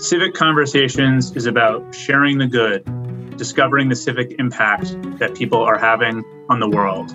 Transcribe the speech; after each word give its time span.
Civic 0.00 0.32
Conversations 0.32 1.36
is 1.36 1.44
about 1.44 1.94
sharing 1.94 2.38
the 2.38 2.46
good, 2.46 3.36
discovering 3.36 3.90
the 3.90 3.94
civic 3.94 4.34
impact 4.38 4.96
that 5.18 5.34
people 5.34 5.60
are 5.60 5.78
having 5.78 6.24
on 6.48 6.58
the 6.58 6.66
world. 6.70 7.10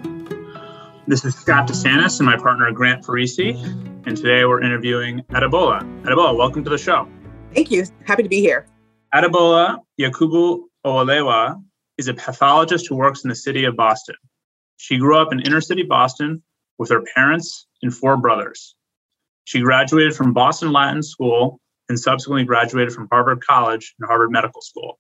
This 1.07 1.25
is 1.25 1.33
Scott 1.33 1.67
DeSantis 1.67 2.19
and 2.19 2.27
my 2.27 2.37
partner 2.37 2.71
Grant 2.71 3.03
Parisi, 3.03 3.55
and 4.05 4.15
today 4.15 4.45
we're 4.45 4.61
interviewing 4.61 5.21
Adebola. 5.31 5.81
Adebola, 6.03 6.37
welcome 6.37 6.63
to 6.63 6.69
the 6.69 6.77
show. 6.77 7.09
Thank 7.55 7.71
you. 7.71 7.85
Happy 8.05 8.21
to 8.21 8.29
be 8.29 8.39
here. 8.39 8.67
Adebola 9.15 9.79
Yakubu 9.99 10.65
Owolewa 10.85 11.59
is 11.97 12.07
a 12.07 12.13
pathologist 12.13 12.85
who 12.87 12.97
works 12.97 13.23
in 13.23 13.29
the 13.29 13.35
city 13.35 13.65
of 13.65 13.75
Boston. 13.75 14.15
She 14.77 14.99
grew 14.99 15.17
up 15.17 15.33
in 15.33 15.39
inner 15.39 15.59
city 15.59 15.81
Boston 15.81 16.43
with 16.77 16.91
her 16.91 17.01
parents 17.15 17.65
and 17.81 17.91
four 17.91 18.15
brothers. 18.15 18.75
She 19.45 19.61
graduated 19.61 20.15
from 20.15 20.33
Boston 20.33 20.71
Latin 20.71 21.01
School 21.01 21.59
and 21.89 21.99
subsequently 21.99 22.45
graduated 22.45 22.93
from 22.93 23.07
Harvard 23.11 23.45
College 23.45 23.93
and 23.99 24.07
Harvard 24.07 24.31
Medical 24.31 24.61
School. 24.61 24.99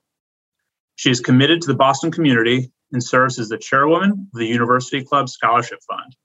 She 0.95 1.11
is 1.11 1.19
committed 1.19 1.61
to 1.61 1.67
the 1.67 1.75
Boston 1.75 2.11
community 2.11 2.71
and 2.91 3.03
serves 3.03 3.39
as 3.39 3.49
the 3.49 3.57
chairwoman 3.57 4.29
of 4.33 4.39
the 4.39 4.45
University 4.45 5.03
Club 5.03 5.27
Scholarship 5.29 5.79
Fund, 5.87 6.15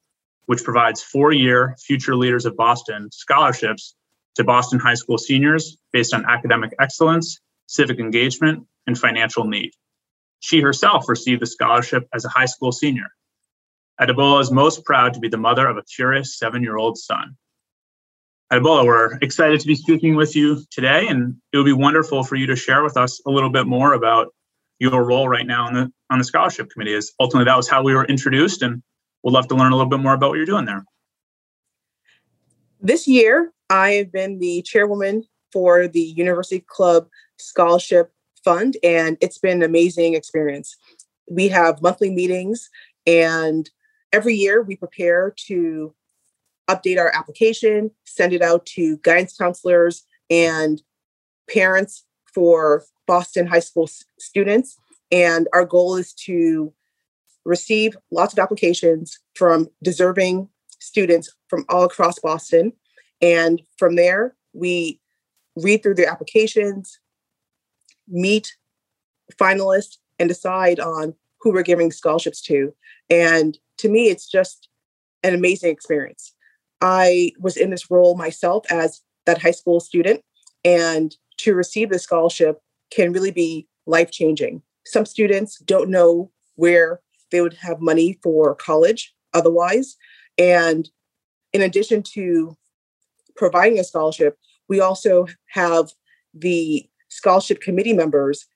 which 0.47 0.63
provides 0.63 1.03
four 1.03 1.33
year 1.33 1.77
Future 1.85 2.15
Leaders 2.15 2.47
of 2.47 2.57
Boston 2.57 3.09
scholarships 3.13 3.95
to 4.37 4.45
Boston 4.45 4.79
high 4.79 4.95
school 4.95 5.19
seniors 5.19 5.77
based 5.93 6.15
on 6.15 6.25
academic 6.25 6.73
excellence, 6.79 7.41
civic 7.67 7.99
engagement, 7.99 8.67
and 8.87 8.99
financial 8.99 9.45
need. 9.45 9.73
She 10.41 10.61
herself 10.61 11.09
received 11.09 11.43
the 11.43 11.47
scholarship 11.47 12.09
as 12.15 12.25
a 12.25 12.29
high 12.29 12.47
school 12.47 12.73
senior. 12.73 13.09
Adebola 14.01 14.41
is 14.41 14.51
most 14.51 14.85
proud 14.85 15.15
to 15.15 15.21
be 15.21 15.29
the 15.29 15.37
mother 15.37 15.67
of 15.67 15.77
a 15.77 15.83
curious 15.83 16.39
seven 16.39 16.63
year 16.63 16.77
old 16.77 16.97
son. 16.97 17.37
Adebola, 18.53 18.85
we're 18.85 19.17
excited 19.23 19.61
to 19.61 19.67
be 19.67 19.77
speaking 19.77 20.17
with 20.17 20.35
you 20.35 20.65
today, 20.73 21.07
and 21.07 21.37
it 21.53 21.57
would 21.57 21.65
be 21.67 21.73
wonderful 21.73 22.25
for 22.25 22.35
you 22.35 22.47
to 22.47 22.57
share 22.57 22.83
with 22.83 22.97
us 22.97 23.21
a 23.25 23.31
little 23.31 23.51
bit 23.51 23.69
more 23.69 23.93
about 23.93 24.35
your 24.81 25.05
role 25.05 25.29
right 25.29 25.47
now 25.47 25.67
on 25.67 25.75
the 25.75 25.93
on 26.11 26.19
the 26.19 26.25
scholarship 26.25 26.69
committee. 26.71 26.93
Is 26.93 27.13
ultimately 27.21 27.45
that 27.45 27.57
was 27.57 27.69
how 27.69 27.85
we 27.85 27.95
were 27.95 28.05
introduced, 28.07 28.63
and 28.63 28.83
we'd 29.23 29.31
love 29.33 29.47
to 29.49 29.55
learn 29.55 29.71
a 29.71 29.77
little 29.77 29.89
bit 29.89 30.01
more 30.01 30.15
about 30.15 30.31
what 30.31 30.37
you're 30.37 30.47
doing 30.47 30.65
there. 30.65 30.85
This 32.81 33.07
year, 33.07 33.53
I 33.69 33.91
have 33.93 34.11
been 34.11 34.41
the 34.41 34.63
chairwoman 34.63 35.23
for 35.53 35.87
the 35.87 36.01
University 36.01 36.65
Club 36.67 37.07
Scholarship 37.39 38.11
Fund, 38.45 38.77
and 38.83 39.17
it's 39.21 39.39
been 39.39 39.59
an 39.59 39.63
amazing 39.63 40.15
experience. 40.15 40.77
We 41.31 41.47
have 41.49 41.83
monthly 41.83 42.11
meetings, 42.11 42.69
and 43.07 43.71
every 44.13 44.35
year 44.35 44.61
we 44.61 44.75
prepare 44.75 45.33
to 45.47 45.95
update 46.75 46.99
our 46.99 47.15
application, 47.15 47.91
send 48.05 48.33
it 48.33 48.43
out 48.43 48.65
to 48.67 48.99
guidance 48.99 49.37
counselors 49.37 50.05
and 50.29 50.83
parents 51.53 52.05
for 52.33 52.85
Boston 53.07 53.47
high 53.47 53.61
school 53.61 53.85
s- 53.85 54.05
students. 54.19 54.77
And 55.11 55.49
our 55.53 55.65
goal 55.65 55.97
is 55.97 56.13
to 56.27 56.73
receive 57.45 57.97
lots 58.11 58.33
of 58.33 58.39
applications 58.39 59.19
from 59.35 59.69
deserving 59.83 60.49
students 60.79 61.35
from 61.49 61.65
all 61.69 61.85
across 61.85 62.19
Boston. 62.19 62.73
And 63.21 63.61
from 63.79 63.97
there, 63.97 64.37
we 64.53 65.01
read 65.57 65.83
through 65.83 65.95
their 65.95 66.11
applications, 66.11 66.99
meet 68.09 68.55
finalists, 69.39 69.97
and 70.19 70.29
decide 70.29 70.79
on 70.81 71.15
who 71.41 71.53
we're 71.53 71.63
giving 71.63 71.91
scholarships 71.91 72.41
to. 72.43 72.75
And 73.09 73.59
to 73.79 73.89
me, 73.89 74.09
it's 74.09 74.29
just 74.29 74.69
an 75.23 75.35
amazing 75.35 75.71
experience. 75.71 76.35
I 76.81 77.33
was 77.39 77.57
in 77.57 77.71
this 77.71 77.91
role 77.91 78.17
myself 78.17 78.65
as 78.71 79.03
that 79.27 79.43
high 79.43 79.51
school 79.51 79.81
student, 79.81 80.23
and 80.65 81.17
to 81.39 81.55
receive 81.55 81.91
the 81.91 81.99
scholarship 81.99 82.61
can 82.91 83.13
really 83.13 83.31
be 83.31 83.67
life 83.87 84.11
changing. 84.11 84.63
Some 84.87 85.07
students 85.07 85.59
don't 85.59 85.91
know 85.91 86.31
where 86.57 87.01
they 87.31 87.41
would 87.41 87.55
have 87.55 87.81
money 87.81 88.19
for 88.23 88.55
college 88.55 89.15
otherwise. 89.33 89.97
And 90.37 90.89
in 91.53 91.63
addition 91.63 92.03
to 92.15 92.57
providing 93.37 93.79
a 93.79 93.85
scholarship, 93.85 94.39
we 94.69 94.81
also 94.81 95.27
have 95.51 95.91
the 96.35 96.89
scholarship 97.09 97.61
committee 97.61 97.93
members 97.93 98.47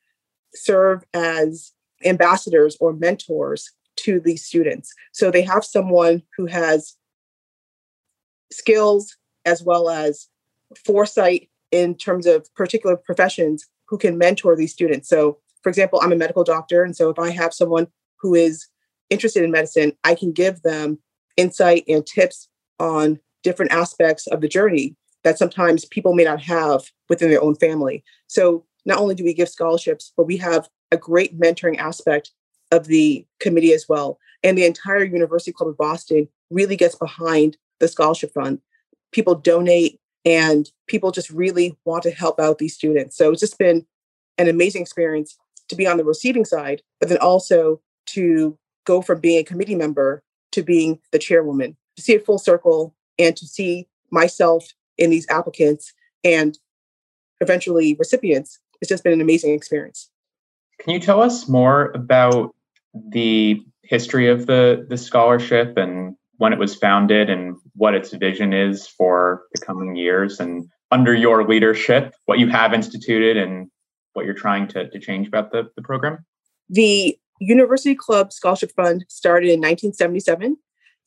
serve 0.55 1.05
as 1.13 1.73
ambassadors 2.05 2.77
or 2.81 2.93
mentors 2.93 3.71
to 3.97 4.21
these 4.21 4.45
students. 4.45 4.93
So 5.13 5.31
they 5.31 5.43
have 5.43 5.65
someone 5.65 6.23
who 6.37 6.47
has 6.47 6.97
skills 8.53 9.17
as 9.45 9.63
well 9.63 9.89
as 9.89 10.29
foresight 10.85 11.51
in 11.71 11.95
terms 11.97 12.27
of 12.27 12.53
particular 12.55 12.97
professions 12.97 13.67
who 13.87 13.99
can 13.99 14.19
mentor 14.19 14.57
these 14.57 14.73
students. 14.73 15.09
So, 15.09 15.39
for 15.63 15.69
example, 15.69 16.01
I'm 16.03 16.13
a 16.13 16.17
medical 16.17 16.45
doctor. 16.45 16.83
And 16.83 16.97
so 16.97 17.11
if 17.11 17.19
I 17.19 17.31
have 17.31 17.53
someone 17.53 17.87
who 18.21 18.35
is 18.35 18.67
interested 19.11 19.43
in 19.43 19.51
medicine, 19.51 19.93
I 20.05 20.15
can 20.15 20.33
give 20.33 20.63
them 20.63 20.99
insight 21.37 21.85
and 21.89 22.07
tips 22.07 22.49
on 22.79 23.19
different 23.43 23.73
aspects 23.73 24.27
of 24.29 24.41
the 24.41 24.49
journey 24.49 24.97
that 25.23 25.39
sometimes 25.39 25.85
people 25.85 26.15
may 26.15 26.25
not 26.25 26.41
have 26.43 26.83
within 27.09 27.31
their 27.31 27.43
own 27.43 27.55
family. 27.57 28.05
So, 28.27 28.65
not 28.87 28.99
only 28.99 29.15
do 29.15 29.25
we 29.25 29.33
give 29.33 29.49
scholarships, 29.49 30.13
but 30.17 30.27
we 30.27 30.37
have 30.37 30.69
a 30.93 30.97
great 30.97 31.39
mentoring 31.39 31.79
aspect 31.79 32.31
of 32.71 32.87
the 32.87 33.27
committee 33.41 33.73
as 33.73 33.87
well. 33.89 34.19
And 34.43 34.59
the 34.59 34.67
entire 34.67 35.05
University 35.05 35.53
Club 35.53 35.71
of 35.71 35.79
Boston 35.79 36.29
really 36.51 36.77
gets 36.77 36.95
behind 36.95 37.57
the 37.85 37.89
scholarship 37.89 38.33
fund. 38.33 38.61
People 39.13 39.35
donate 39.35 40.01
and 40.25 40.71
people 40.87 41.11
just 41.11 41.31
really 41.31 41.77
want 41.85 42.03
to 42.05 42.11
help 42.11 42.41
out 42.41 42.59
these 42.59 42.75
students. 42.75 43.17
So 43.17 43.31
it's 43.31 43.41
just 43.41 43.59
been 43.59 43.87
an 44.39 44.49
amazing 44.49 44.83
experience 44.83 45.37
to 45.69 45.77
be 45.77 45.87
on 45.87 45.97
the 45.97 46.05
receiving 46.05 46.45
side, 46.45 46.83
but 47.01 47.09
then 47.09 47.19
also 47.19 47.81
to 48.07 48.59
go 48.85 49.03
from 49.03 49.21
being 49.21 49.39
a 49.39 49.45
committee 49.45 49.75
member 49.75 50.23
to 50.53 50.63
being 50.63 50.99
the 51.13 51.19
chairwoman, 51.19 51.77
to 51.97 52.03
see 52.03 52.15
it 52.15 52.25
full 52.25 52.39
circle 52.39 52.95
and 53.19 53.37
to 53.37 53.47
see 53.47 53.87
myself 54.11 54.67
in 54.99 55.11
these 55.11 55.27
applicants 55.29 55.93
and 56.23 56.59
eventually 57.41 57.95
recipients. 57.99 58.59
It's 58.81 58.89
just 58.89 59.05
been 59.05 59.13
an 59.13 59.21
amazing 59.21 59.55
experience. 59.55 60.11
Can 60.81 60.93
you 60.93 61.01
tell 61.01 61.21
us 61.21 61.49
more 61.49 61.91
about 61.95 62.55
the 62.95 63.63
history 63.83 64.29
of 64.29 64.47
the 64.47 64.87
the 64.89 64.97
scholarship 64.97 65.77
and 65.77 66.17
when 66.39 66.53
it 66.53 66.59
was 66.59 66.75
founded 66.75 67.31
and 67.31 67.57
what 67.75 67.95
its 67.95 68.13
vision 68.13 68.53
is 68.53 68.87
for 68.87 69.43
the 69.55 69.65
coming 69.65 69.97
years 69.97 70.41
and 70.41 70.69
under 70.91 71.15
your 71.15 71.47
leadership, 71.47 72.15
what 72.27 72.39
you 72.39 72.49
have 72.49 72.73
instituted 72.73 73.37
and 73.37 73.69
what 74.13 74.25
you're 74.25 74.35
trying 74.35 74.69
to, 74.69 74.89
to 74.91 74.99
change 74.99 75.27
about 75.27 75.51
the, 75.53 75.69
the 75.77 75.83
program? 75.83 76.25
The 76.69 77.19
University 77.41 77.95
Club 77.95 78.33
Scholarship 78.33 78.73
Fund 78.77 79.05
started 79.09 79.49
in 79.49 79.61
1977, 79.61 80.57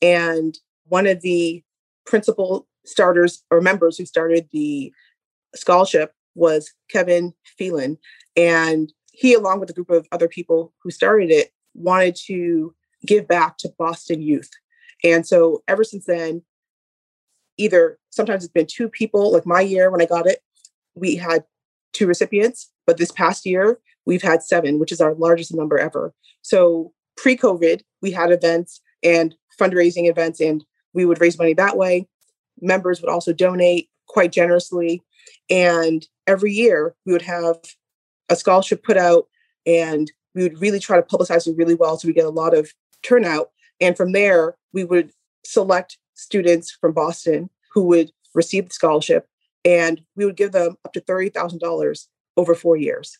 and 0.02 0.58
one 0.84 1.06
of 1.06 1.22
the 1.22 1.62
principal 2.06 2.66
starters 2.84 3.42
or 3.50 3.60
members 3.60 3.98
who 3.98 4.06
started 4.06 4.48
the 4.52 4.92
scholarship 5.54 6.12
was 6.34 6.72
Kevin 6.90 7.34
Phelan. 7.56 7.98
And 8.36 8.92
he, 9.12 9.34
along 9.34 9.60
with 9.60 9.70
a 9.70 9.72
group 9.72 9.90
of 9.90 10.06
other 10.12 10.28
people 10.28 10.72
who 10.82 10.90
started 10.90 11.30
it, 11.30 11.50
wanted 11.74 12.16
to 12.26 12.74
give 13.06 13.28
back 13.28 13.58
to 13.58 13.72
Boston 13.78 14.22
youth. 14.22 14.50
And 15.04 15.26
so 15.26 15.62
ever 15.68 15.84
since 15.84 16.06
then, 16.06 16.42
either 17.56 17.98
sometimes 18.10 18.44
it's 18.44 18.52
been 18.52 18.66
two 18.66 18.88
people, 18.88 19.32
like 19.32 19.46
my 19.46 19.60
year 19.60 19.90
when 19.90 20.02
I 20.02 20.06
got 20.06 20.26
it, 20.26 20.40
we 20.94 21.16
had 21.16 21.44
two 21.92 22.06
recipients, 22.06 22.70
but 22.86 22.96
this 22.96 23.12
past 23.12 23.46
year 23.46 23.78
we've 24.06 24.22
had 24.22 24.42
seven, 24.42 24.78
which 24.78 24.92
is 24.92 25.00
our 25.00 25.14
largest 25.14 25.54
number 25.54 25.78
ever. 25.78 26.14
So 26.42 26.92
pre 27.16 27.36
COVID, 27.36 27.82
we 28.00 28.10
had 28.10 28.32
events 28.32 28.80
and 29.02 29.34
fundraising 29.60 30.08
events, 30.08 30.40
and 30.40 30.64
we 30.94 31.04
would 31.04 31.20
raise 31.20 31.38
money 31.38 31.54
that 31.54 31.76
way. 31.76 32.08
Members 32.60 33.00
would 33.00 33.10
also 33.10 33.32
donate 33.32 33.88
quite 34.06 34.32
generously. 34.32 35.02
And 35.50 36.06
every 36.26 36.52
year 36.52 36.94
we 37.04 37.12
would 37.12 37.22
have 37.22 37.56
a 38.28 38.36
scholarship 38.36 38.82
put 38.82 38.96
out, 38.96 39.26
and 39.66 40.10
we 40.34 40.42
would 40.42 40.60
really 40.60 40.80
try 40.80 40.96
to 40.96 41.02
publicize 41.02 41.46
it 41.46 41.56
really 41.56 41.74
well 41.74 41.98
so 41.98 42.08
we 42.08 42.14
get 42.14 42.24
a 42.24 42.30
lot 42.30 42.56
of 42.56 42.72
turnout. 43.02 43.50
And 43.80 43.96
from 43.96 44.12
there, 44.12 44.56
we 44.72 44.84
would 44.84 45.12
select 45.44 45.98
students 46.14 46.76
from 46.80 46.92
Boston 46.92 47.50
who 47.72 47.84
would 47.84 48.10
receive 48.34 48.68
the 48.68 48.74
scholarship, 48.74 49.26
and 49.64 50.02
we 50.16 50.24
would 50.24 50.36
give 50.36 50.52
them 50.52 50.76
up 50.84 50.92
to 50.92 51.00
$30,000 51.00 52.06
over 52.36 52.54
four 52.54 52.76
years. 52.76 53.18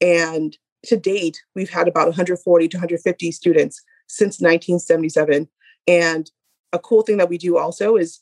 And 0.00 0.56
to 0.86 0.96
date, 0.96 1.42
we've 1.54 1.70
had 1.70 1.88
about 1.88 2.06
140 2.06 2.68
to 2.68 2.76
150 2.76 3.32
students 3.32 3.82
since 4.06 4.40
1977. 4.40 5.48
And 5.86 6.30
a 6.72 6.78
cool 6.78 7.02
thing 7.02 7.16
that 7.16 7.28
we 7.28 7.38
do 7.38 7.58
also 7.58 7.96
is, 7.96 8.20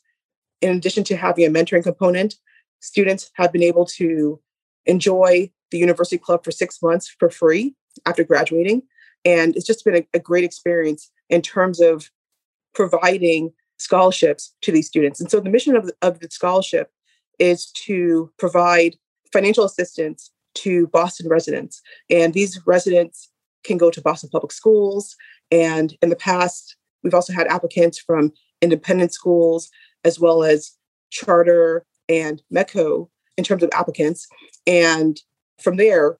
in 0.61 0.75
addition 0.75 1.03
to 1.05 1.17
having 1.17 1.45
a 1.45 1.49
mentoring 1.49 1.83
component, 1.83 2.35
students 2.79 3.29
have 3.35 3.51
been 3.51 3.63
able 3.63 3.85
to 3.85 4.39
enjoy 4.85 5.51
the 5.71 5.77
University 5.77 6.17
Club 6.17 6.43
for 6.43 6.51
six 6.51 6.81
months 6.81 7.13
for 7.19 7.29
free 7.29 7.75
after 8.05 8.23
graduating. 8.23 8.83
And 9.25 9.55
it's 9.55 9.65
just 9.65 9.83
been 9.83 9.97
a, 9.97 10.07
a 10.13 10.19
great 10.19 10.43
experience 10.43 11.11
in 11.29 11.41
terms 11.41 11.79
of 11.79 12.09
providing 12.73 13.51
scholarships 13.79 14.53
to 14.61 14.71
these 14.71 14.87
students. 14.87 15.19
And 15.19 15.29
so 15.29 15.39
the 15.39 15.49
mission 15.49 15.75
of 15.75 15.87
the, 15.87 15.93
of 16.01 16.19
the 16.19 16.29
scholarship 16.31 16.91
is 17.39 17.67
to 17.85 18.31
provide 18.37 18.95
financial 19.31 19.65
assistance 19.65 20.31
to 20.55 20.87
Boston 20.87 21.27
residents. 21.29 21.81
And 22.09 22.33
these 22.33 22.59
residents 22.65 23.29
can 23.63 23.77
go 23.77 23.91
to 23.91 24.01
Boston 24.01 24.29
Public 24.31 24.51
Schools. 24.51 25.15
And 25.51 25.95
in 26.01 26.09
the 26.09 26.15
past, 26.15 26.75
we've 27.03 27.13
also 27.13 27.33
had 27.33 27.47
applicants 27.47 27.99
from 27.99 28.31
independent 28.61 29.13
schools 29.13 29.69
as 30.03 30.19
well 30.19 30.43
as 30.43 30.71
charter 31.09 31.85
and 32.09 32.41
METCO 32.51 33.09
in 33.37 33.43
terms 33.43 33.63
of 33.63 33.69
applicants. 33.73 34.27
And 34.65 35.21
from 35.61 35.77
there, 35.77 36.17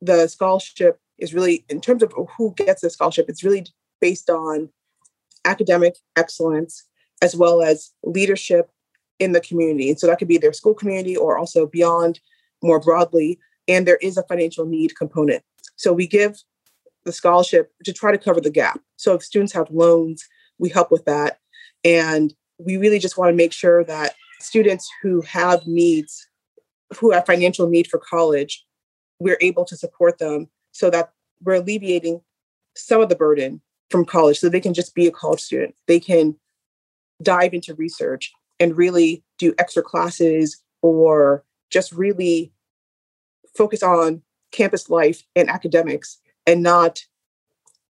the 0.00 0.28
scholarship 0.28 0.98
is 1.18 1.34
really, 1.34 1.64
in 1.68 1.80
terms 1.80 2.02
of 2.02 2.12
who 2.36 2.54
gets 2.54 2.82
the 2.82 2.90
scholarship, 2.90 3.26
it's 3.28 3.44
really 3.44 3.66
based 4.00 4.30
on 4.30 4.70
academic 5.44 5.96
excellence 6.16 6.84
as 7.22 7.34
well 7.34 7.62
as 7.62 7.92
leadership 8.04 8.70
in 9.18 9.32
the 9.32 9.40
community. 9.40 9.90
And 9.90 9.98
so 9.98 10.06
that 10.06 10.18
could 10.18 10.28
be 10.28 10.38
their 10.38 10.52
school 10.52 10.74
community 10.74 11.16
or 11.16 11.38
also 11.38 11.66
beyond 11.66 12.20
more 12.62 12.80
broadly. 12.80 13.38
And 13.66 13.86
there 13.86 13.98
is 14.00 14.16
a 14.16 14.22
financial 14.24 14.66
need 14.66 14.96
component. 14.96 15.42
So 15.76 15.92
we 15.92 16.06
give 16.06 16.36
the 17.04 17.12
scholarship 17.12 17.72
to 17.84 17.92
try 17.92 18.12
to 18.12 18.18
cover 18.18 18.40
the 18.40 18.50
gap. 18.50 18.80
So 18.96 19.14
if 19.14 19.22
students 19.22 19.52
have 19.52 19.70
loans, 19.70 20.26
we 20.58 20.68
help 20.68 20.90
with 20.90 21.04
that. 21.06 21.38
And 21.84 22.34
we 22.58 22.76
really 22.76 22.98
just 22.98 23.16
want 23.16 23.30
to 23.30 23.36
make 23.36 23.52
sure 23.52 23.84
that 23.84 24.14
students 24.40 24.88
who 25.02 25.20
have 25.22 25.66
needs, 25.66 26.28
who 26.98 27.12
have 27.12 27.26
financial 27.26 27.68
need 27.68 27.86
for 27.86 27.98
college, 27.98 28.64
we're 29.20 29.38
able 29.40 29.64
to 29.64 29.76
support 29.76 30.18
them 30.18 30.48
so 30.72 30.90
that 30.90 31.12
we're 31.42 31.54
alleviating 31.54 32.20
some 32.76 33.00
of 33.00 33.08
the 33.08 33.16
burden 33.16 33.60
from 33.90 34.04
college 34.04 34.38
so 34.38 34.48
they 34.48 34.60
can 34.60 34.74
just 34.74 34.94
be 34.94 35.06
a 35.06 35.10
college 35.10 35.40
student. 35.40 35.74
They 35.86 36.00
can 36.00 36.36
dive 37.22 37.54
into 37.54 37.74
research 37.74 38.32
and 38.60 38.76
really 38.76 39.24
do 39.38 39.54
extra 39.58 39.82
classes 39.82 40.62
or 40.82 41.44
just 41.70 41.92
really 41.92 42.52
focus 43.56 43.82
on 43.82 44.22
campus 44.52 44.88
life 44.88 45.22
and 45.34 45.48
academics 45.48 46.18
and 46.46 46.62
not 46.62 47.00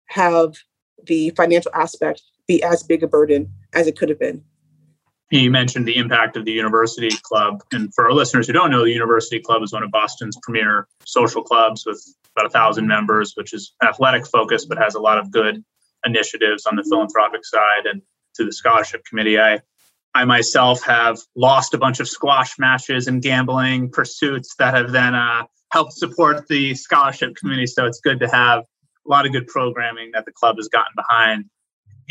have 0.06 0.56
the 1.04 1.30
financial 1.30 1.70
aspect 1.74 2.22
be 2.46 2.62
as 2.62 2.82
big 2.82 3.02
a 3.02 3.06
burden 3.06 3.52
as 3.74 3.86
it 3.86 3.96
could 3.98 4.08
have 4.08 4.18
been. 4.18 4.42
You 5.30 5.50
mentioned 5.50 5.86
the 5.86 5.96
impact 5.96 6.38
of 6.38 6.46
the 6.46 6.52
University 6.52 7.10
Club. 7.22 7.62
And 7.70 7.92
for 7.94 8.06
our 8.06 8.12
listeners 8.12 8.46
who 8.46 8.54
don't 8.54 8.70
know, 8.70 8.84
the 8.84 8.92
University 8.92 9.38
Club 9.38 9.62
is 9.62 9.72
one 9.72 9.82
of 9.82 9.90
Boston's 9.90 10.38
premier 10.42 10.88
social 11.04 11.42
clubs 11.42 11.84
with 11.84 12.02
about 12.34 12.46
a 12.46 12.50
thousand 12.50 12.86
members, 12.86 13.32
which 13.34 13.52
is 13.52 13.74
athletic 13.86 14.26
focused, 14.26 14.70
but 14.70 14.78
has 14.78 14.94
a 14.94 15.00
lot 15.00 15.18
of 15.18 15.30
good 15.30 15.62
initiatives 16.04 16.66
on 16.66 16.76
the 16.76 16.84
philanthropic 16.84 17.44
side 17.44 17.86
and 17.86 18.02
to 18.36 18.44
the 18.44 18.52
scholarship 18.52 19.04
committee. 19.04 19.38
I 19.38 19.60
I 20.14 20.24
myself 20.24 20.82
have 20.84 21.18
lost 21.36 21.74
a 21.74 21.78
bunch 21.78 22.00
of 22.00 22.08
squash 22.08 22.58
matches 22.58 23.06
and 23.06 23.22
gambling 23.22 23.90
pursuits 23.90 24.54
that 24.58 24.74
have 24.74 24.90
then 24.90 25.14
uh, 25.14 25.44
helped 25.70 25.92
support 25.92 26.48
the 26.48 26.74
scholarship 26.74 27.36
committee. 27.36 27.66
So 27.66 27.86
it's 27.86 28.00
good 28.00 28.20
to 28.20 28.28
have 28.28 28.60
a 28.60 29.10
lot 29.10 29.26
of 29.26 29.32
good 29.32 29.46
programming 29.46 30.10
that 30.14 30.24
the 30.24 30.32
club 30.32 30.56
has 30.56 30.68
gotten 30.68 30.92
behind. 30.96 31.44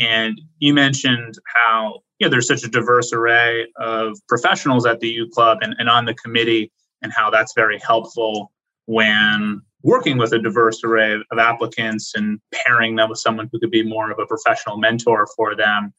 And 0.00 0.40
you 0.58 0.74
mentioned 0.74 1.34
how 1.54 2.00
you 2.18 2.26
know 2.26 2.30
there's 2.30 2.46
such 2.46 2.64
a 2.64 2.68
diverse 2.68 3.12
array 3.12 3.66
of 3.76 4.16
professionals 4.28 4.86
at 4.86 5.00
the 5.00 5.08
U 5.08 5.28
Club 5.28 5.58
and, 5.60 5.74
and 5.78 5.88
on 5.88 6.04
the 6.04 6.14
committee, 6.14 6.72
and 7.02 7.12
how 7.12 7.30
that's 7.30 7.52
very 7.54 7.78
helpful 7.78 8.52
when 8.86 9.60
working 9.82 10.18
with 10.18 10.32
a 10.32 10.38
diverse 10.38 10.82
array 10.84 11.14
of 11.14 11.38
applicants 11.38 12.12
and 12.14 12.40
pairing 12.52 12.96
them 12.96 13.10
with 13.10 13.18
someone 13.18 13.48
who 13.52 13.60
could 13.60 13.70
be 13.70 13.82
more 13.82 14.10
of 14.10 14.18
a 14.18 14.26
professional 14.26 14.76
mentor 14.76 15.26
for 15.36 15.54
them. 15.54 15.92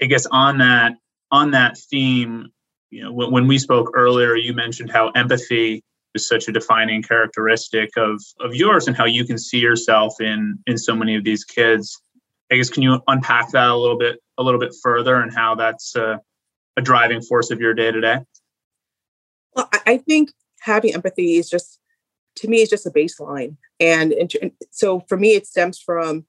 I 0.00 0.06
guess 0.06 0.26
on 0.26 0.58
that 0.58 0.94
on 1.30 1.52
that 1.52 1.78
theme, 1.78 2.48
you 2.90 3.02
know, 3.02 3.12
when, 3.12 3.46
we 3.46 3.58
spoke 3.58 3.92
earlier, 3.94 4.36
you 4.36 4.52
mentioned 4.52 4.90
how 4.90 5.08
empathy 5.10 5.82
is 6.14 6.28
such 6.28 6.46
a 6.46 6.52
defining 6.52 7.02
characteristic 7.02 7.90
of 7.96 8.22
of 8.40 8.54
yours 8.54 8.86
and 8.86 8.96
how 8.96 9.06
you 9.06 9.24
can 9.24 9.38
see 9.38 9.58
yourself 9.58 10.20
in 10.20 10.58
in 10.66 10.78
so 10.78 10.94
many 10.94 11.16
of 11.16 11.24
these 11.24 11.44
kids. 11.44 12.00
I 12.50 12.56
guess 12.56 12.70
can 12.70 12.82
you 12.82 13.00
unpack 13.06 13.50
that 13.52 13.68
a 13.68 13.76
little 13.76 13.98
bit 13.98 14.20
a 14.38 14.42
little 14.42 14.60
bit 14.60 14.74
further 14.82 15.16
and 15.16 15.32
how 15.34 15.54
that's 15.54 15.94
a 15.96 16.20
driving 16.82 17.20
force 17.20 17.50
of 17.50 17.60
your 17.60 17.74
day 17.74 17.92
to 17.92 18.00
day? 18.00 18.18
Well, 19.54 19.68
I 19.86 19.98
think 19.98 20.32
having 20.60 20.94
empathy 20.94 21.36
is 21.36 21.48
just 21.50 21.78
to 22.36 22.48
me 22.48 22.62
is 22.62 22.70
just 22.70 22.86
a 22.86 22.90
baseline, 22.90 23.56
and, 23.80 24.12
and 24.12 24.52
so 24.70 25.00
for 25.08 25.16
me 25.16 25.34
it 25.34 25.46
stems 25.46 25.78
from 25.78 26.24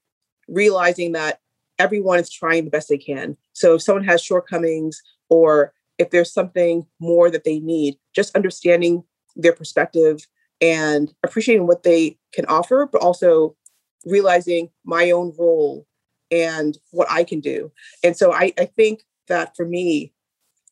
realizing 0.48 1.12
that 1.12 1.40
everyone 1.78 2.18
is 2.18 2.30
trying 2.30 2.64
the 2.64 2.70
best 2.70 2.88
they 2.88 2.98
can. 2.98 3.36
So 3.52 3.74
if 3.74 3.82
someone 3.82 4.04
has 4.04 4.22
shortcomings 4.22 5.02
or 5.28 5.72
if 5.98 6.10
there's 6.10 6.32
something 6.32 6.86
more 7.00 7.30
that 7.30 7.44
they 7.44 7.58
need, 7.58 7.96
just 8.14 8.36
understanding 8.36 9.04
their 9.36 9.52
perspective 9.52 10.26
and 10.60 11.12
appreciating 11.24 11.66
what 11.66 11.82
they 11.82 12.18
can 12.32 12.46
offer, 12.46 12.88
but 12.90 13.02
also 13.02 13.56
realizing 14.04 14.70
my 14.84 15.10
own 15.10 15.32
role 15.38 15.86
and 16.30 16.78
what 16.90 17.10
I 17.10 17.24
can 17.24 17.40
do. 17.40 17.72
And 18.02 18.16
so 18.16 18.32
I, 18.32 18.52
I 18.58 18.66
think 18.66 19.02
that 19.28 19.56
for 19.56 19.66
me, 19.66 20.12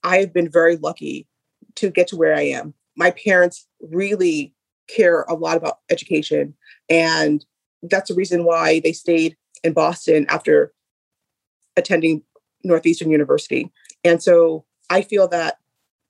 I've 0.05 0.33
been 0.33 0.51
very 0.51 0.77
lucky 0.77 1.29
to 1.77 1.91
get 1.91 2.09
to 2.09 2.17
where 2.17 2.35
I 2.35 2.43
am. 2.43 2.75
My 2.97 3.13
parents 3.13 3.67
really 3.81 4.55
care 4.89 5.23
a 5.23 5.35
lot 5.35 5.57
about 5.57 5.79
education. 5.91 6.55
And 6.89 7.45
that's 7.83 8.09
the 8.09 8.17
reason 8.17 8.45
why 8.45 8.81
they 8.81 8.93
stayed 8.93 9.37
in 9.65 9.73
Boston 9.73 10.27
after 10.29 10.73
attending 11.77 12.23
Northeastern 12.65 13.11
University. 13.11 13.71
And 14.05 14.23
so 14.23 14.65
I 14.91 15.03
feel 15.03 15.29
that 15.29 15.59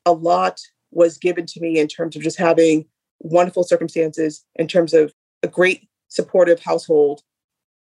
a 0.04 0.12
lot 0.12 0.60
was 0.90 1.18
given 1.18 1.46
to 1.46 1.60
me 1.60 1.78
in 1.78 1.88
terms 1.88 2.16
of 2.16 2.22
just 2.22 2.38
having 2.38 2.86
wonderful 3.20 3.62
circumstances, 3.62 4.44
in 4.56 4.68
terms 4.68 4.92
of 4.92 5.12
a 5.42 5.48
great 5.48 5.88
supportive 6.08 6.60
household. 6.60 7.22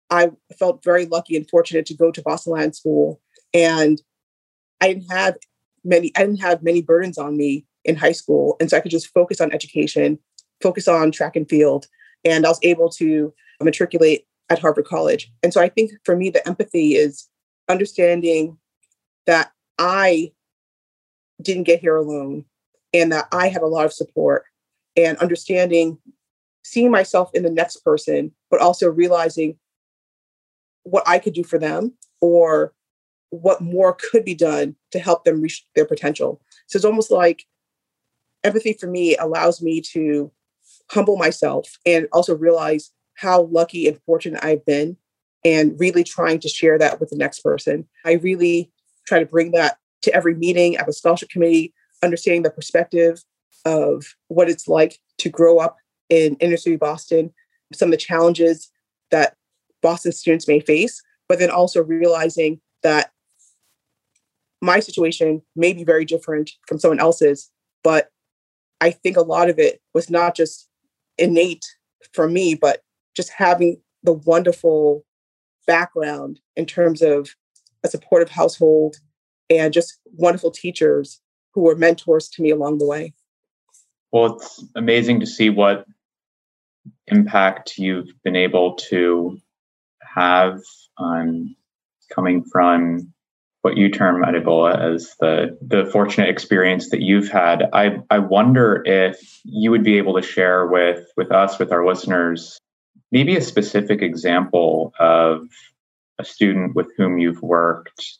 I 0.09 0.31
felt 0.57 0.83
very 0.83 1.05
lucky 1.05 1.35
and 1.35 1.49
fortunate 1.49 1.85
to 1.87 1.97
go 1.97 2.11
to 2.11 2.21
Boston 2.21 2.53
Latin 2.53 2.73
School. 2.73 3.19
And 3.53 4.01
I 4.79 4.93
didn't 4.93 5.11
have 5.11 5.37
many, 5.83 6.11
I 6.15 6.21
didn't 6.21 6.41
have 6.41 6.63
many 6.63 6.81
burdens 6.81 7.17
on 7.17 7.35
me 7.35 7.65
in 7.83 7.95
high 7.95 8.11
school. 8.11 8.55
And 8.59 8.69
so 8.69 8.77
I 8.77 8.79
could 8.79 8.91
just 8.91 9.13
focus 9.13 9.41
on 9.41 9.51
education, 9.51 10.19
focus 10.63 10.87
on 10.87 11.11
track 11.11 11.35
and 11.35 11.47
field. 11.47 11.87
And 12.25 12.45
I 12.45 12.49
was 12.49 12.59
able 12.63 12.89
to 12.91 13.33
matriculate 13.61 14.25
at 14.49 14.59
Harvard 14.59 14.85
College. 14.85 15.31
And 15.43 15.53
so 15.53 15.61
I 15.61 15.69
think 15.69 15.91
for 16.03 16.15
me, 16.15 16.29
the 16.29 16.45
empathy 16.47 16.95
is 16.95 17.29
understanding 17.69 18.57
that 19.27 19.51
I 19.77 20.31
didn't 21.41 21.63
get 21.63 21.79
here 21.79 21.95
alone 21.95 22.45
and 22.93 23.11
that 23.11 23.27
I 23.31 23.49
had 23.49 23.61
a 23.61 23.67
lot 23.67 23.85
of 23.85 23.93
support 23.93 24.45
and 24.95 25.17
understanding 25.17 25.97
seeing 26.63 26.91
myself 26.91 27.29
in 27.33 27.43
the 27.43 27.49
next 27.49 27.77
person, 27.77 28.31
but 28.49 28.61
also 28.61 28.89
realizing 28.89 29.57
what 30.83 31.03
I 31.07 31.19
could 31.19 31.33
do 31.33 31.43
for 31.43 31.57
them 31.57 31.93
or 32.21 32.73
what 33.31 33.61
more 33.61 33.97
could 34.11 34.23
be 34.23 34.35
done 34.35 34.75
to 34.91 34.99
help 34.99 35.25
them 35.25 35.41
reach 35.41 35.65
their 35.75 35.85
potential. 35.85 36.41
So 36.67 36.77
it's 36.77 36.85
almost 36.85 37.11
like 37.11 37.45
empathy 38.43 38.73
for 38.73 38.87
me 38.87 39.15
allows 39.17 39.61
me 39.61 39.81
to 39.81 40.31
humble 40.91 41.17
myself 41.17 41.77
and 41.85 42.07
also 42.11 42.35
realize 42.35 42.91
how 43.15 43.43
lucky 43.43 43.87
and 43.87 43.99
fortunate 44.05 44.43
I've 44.43 44.65
been 44.65 44.97
and 45.45 45.79
really 45.79 46.03
trying 46.03 46.39
to 46.39 46.49
share 46.49 46.77
that 46.79 46.99
with 46.99 47.09
the 47.09 47.17
next 47.17 47.41
person. 47.41 47.87
I 48.05 48.13
really 48.13 48.71
try 49.05 49.19
to 49.19 49.25
bring 49.25 49.51
that 49.51 49.77
to 50.03 50.13
every 50.13 50.35
meeting 50.35 50.77
at 50.77 50.85
the 50.85 50.93
scholarship 50.93 51.29
committee, 51.29 51.73
understanding 52.01 52.43
the 52.43 52.49
perspective 52.49 53.23
of 53.65 54.05
what 54.27 54.49
it's 54.49 54.67
like 54.67 54.99
to 55.19 55.29
grow 55.29 55.59
up 55.59 55.77
in 56.09 56.35
inner 56.35 56.57
city 56.57 56.75
Boston, 56.75 57.33
some 57.73 57.87
of 57.87 57.91
the 57.91 57.97
challenges 57.97 58.69
that 59.11 59.35
Boston 59.81 60.11
students 60.11 60.47
may 60.47 60.59
face, 60.59 61.01
but 61.27 61.39
then 61.39 61.49
also 61.49 61.83
realizing 61.83 62.59
that 62.83 63.11
my 64.61 64.79
situation 64.79 65.41
may 65.55 65.73
be 65.73 65.83
very 65.83 66.05
different 66.05 66.51
from 66.67 66.79
someone 66.79 66.99
else's, 66.99 67.51
but 67.83 68.09
I 68.79 68.91
think 68.91 69.17
a 69.17 69.21
lot 69.21 69.49
of 69.49 69.59
it 69.59 69.81
was 69.93 70.09
not 70.09 70.35
just 70.35 70.69
innate 71.17 71.65
for 72.13 72.27
me, 72.27 72.55
but 72.55 72.81
just 73.15 73.29
having 73.29 73.81
the 74.03 74.13
wonderful 74.13 75.05
background 75.65 76.39
in 76.55 76.65
terms 76.65 77.01
of 77.01 77.29
a 77.83 77.87
supportive 77.87 78.29
household 78.29 78.97
and 79.49 79.73
just 79.73 79.99
wonderful 80.13 80.51
teachers 80.51 81.21
who 81.53 81.61
were 81.61 81.75
mentors 81.75 82.29
to 82.29 82.41
me 82.41 82.49
along 82.49 82.77
the 82.77 82.85
way. 82.85 83.13
Well, 84.11 84.37
it's 84.37 84.63
amazing 84.75 85.19
to 85.21 85.25
see 85.25 85.49
what 85.49 85.85
impact 87.07 87.77
you've 87.77 88.11
been 88.23 88.35
able 88.35 88.75
to 88.75 89.39
have 90.01 90.61
on 90.97 91.55
coming 92.11 92.43
from 92.43 93.13
what 93.63 93.77
you 93.77 93.89
term 93.89 94.21
Adebola 94.23 94.93
as 94.93 95.15
the 95.21 95.57
the 95.61 95.85
fortunate 95.85 96.29
experience 96.29 96.89
that 96.89 97.01
you've 97.01 97.29
had. 97.29 97.63
I 97.71 98.01
I 98.09 98.19
wonder 98.19 98.83
if 98.85 99.39
you 99.45 99.71
would 99.71 99.85
be 99.85 99.97
able 99.97 100.15
to 100.15 100.21
share 100.21 100.67
with 100.67 101.07
with 101.15 101.31
us, 101.31 101.57
with 101.57 101.71
our 101.71 101.87
listeners, 101.87 102.59
maybe 103.11 103.37
a 103.37 103.41
specific 103.41 104.01
example 104.01 104.93
of 104.99 105.47
a 106.19 106.25
student 106.25 106.75
with 106.75 106.91
whom 106.97 107.17
you've 107.17 107.41
worked 107.41 108.17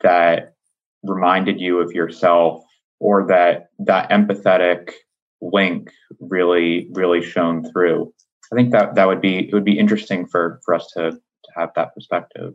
that 0.00 0.54
reminded 1.02 1.60
you 1.60 1.80
of 1.80 1.90
yourself 1.90 2.62
or 3.00 3.26
that 3.26 3.70
that 3.80 4.10
empathetic 4.10 4.92
link 5.40 5.90
really 6.20 6.88
really 6.92 7.22
shone 7.22 7.68
through. 7.72 8.12
I 8.52 8.54
think 8.54 8.70
that 8.70 8.94
that 8.94 9.08
would 9.08 9.20
be 9.20 9.48
it 9.48 9.52
would 9.52 9.64
be 9.64 9.76
interesting 9.76 10.28
for 10.28 10.60
for 10.64 10.74
us 10.74 10.86
to 10.94 11.10
to 11.10 11.50
have 11.56 11.70
that 11.74 11.94
perspective. 11.94 12.54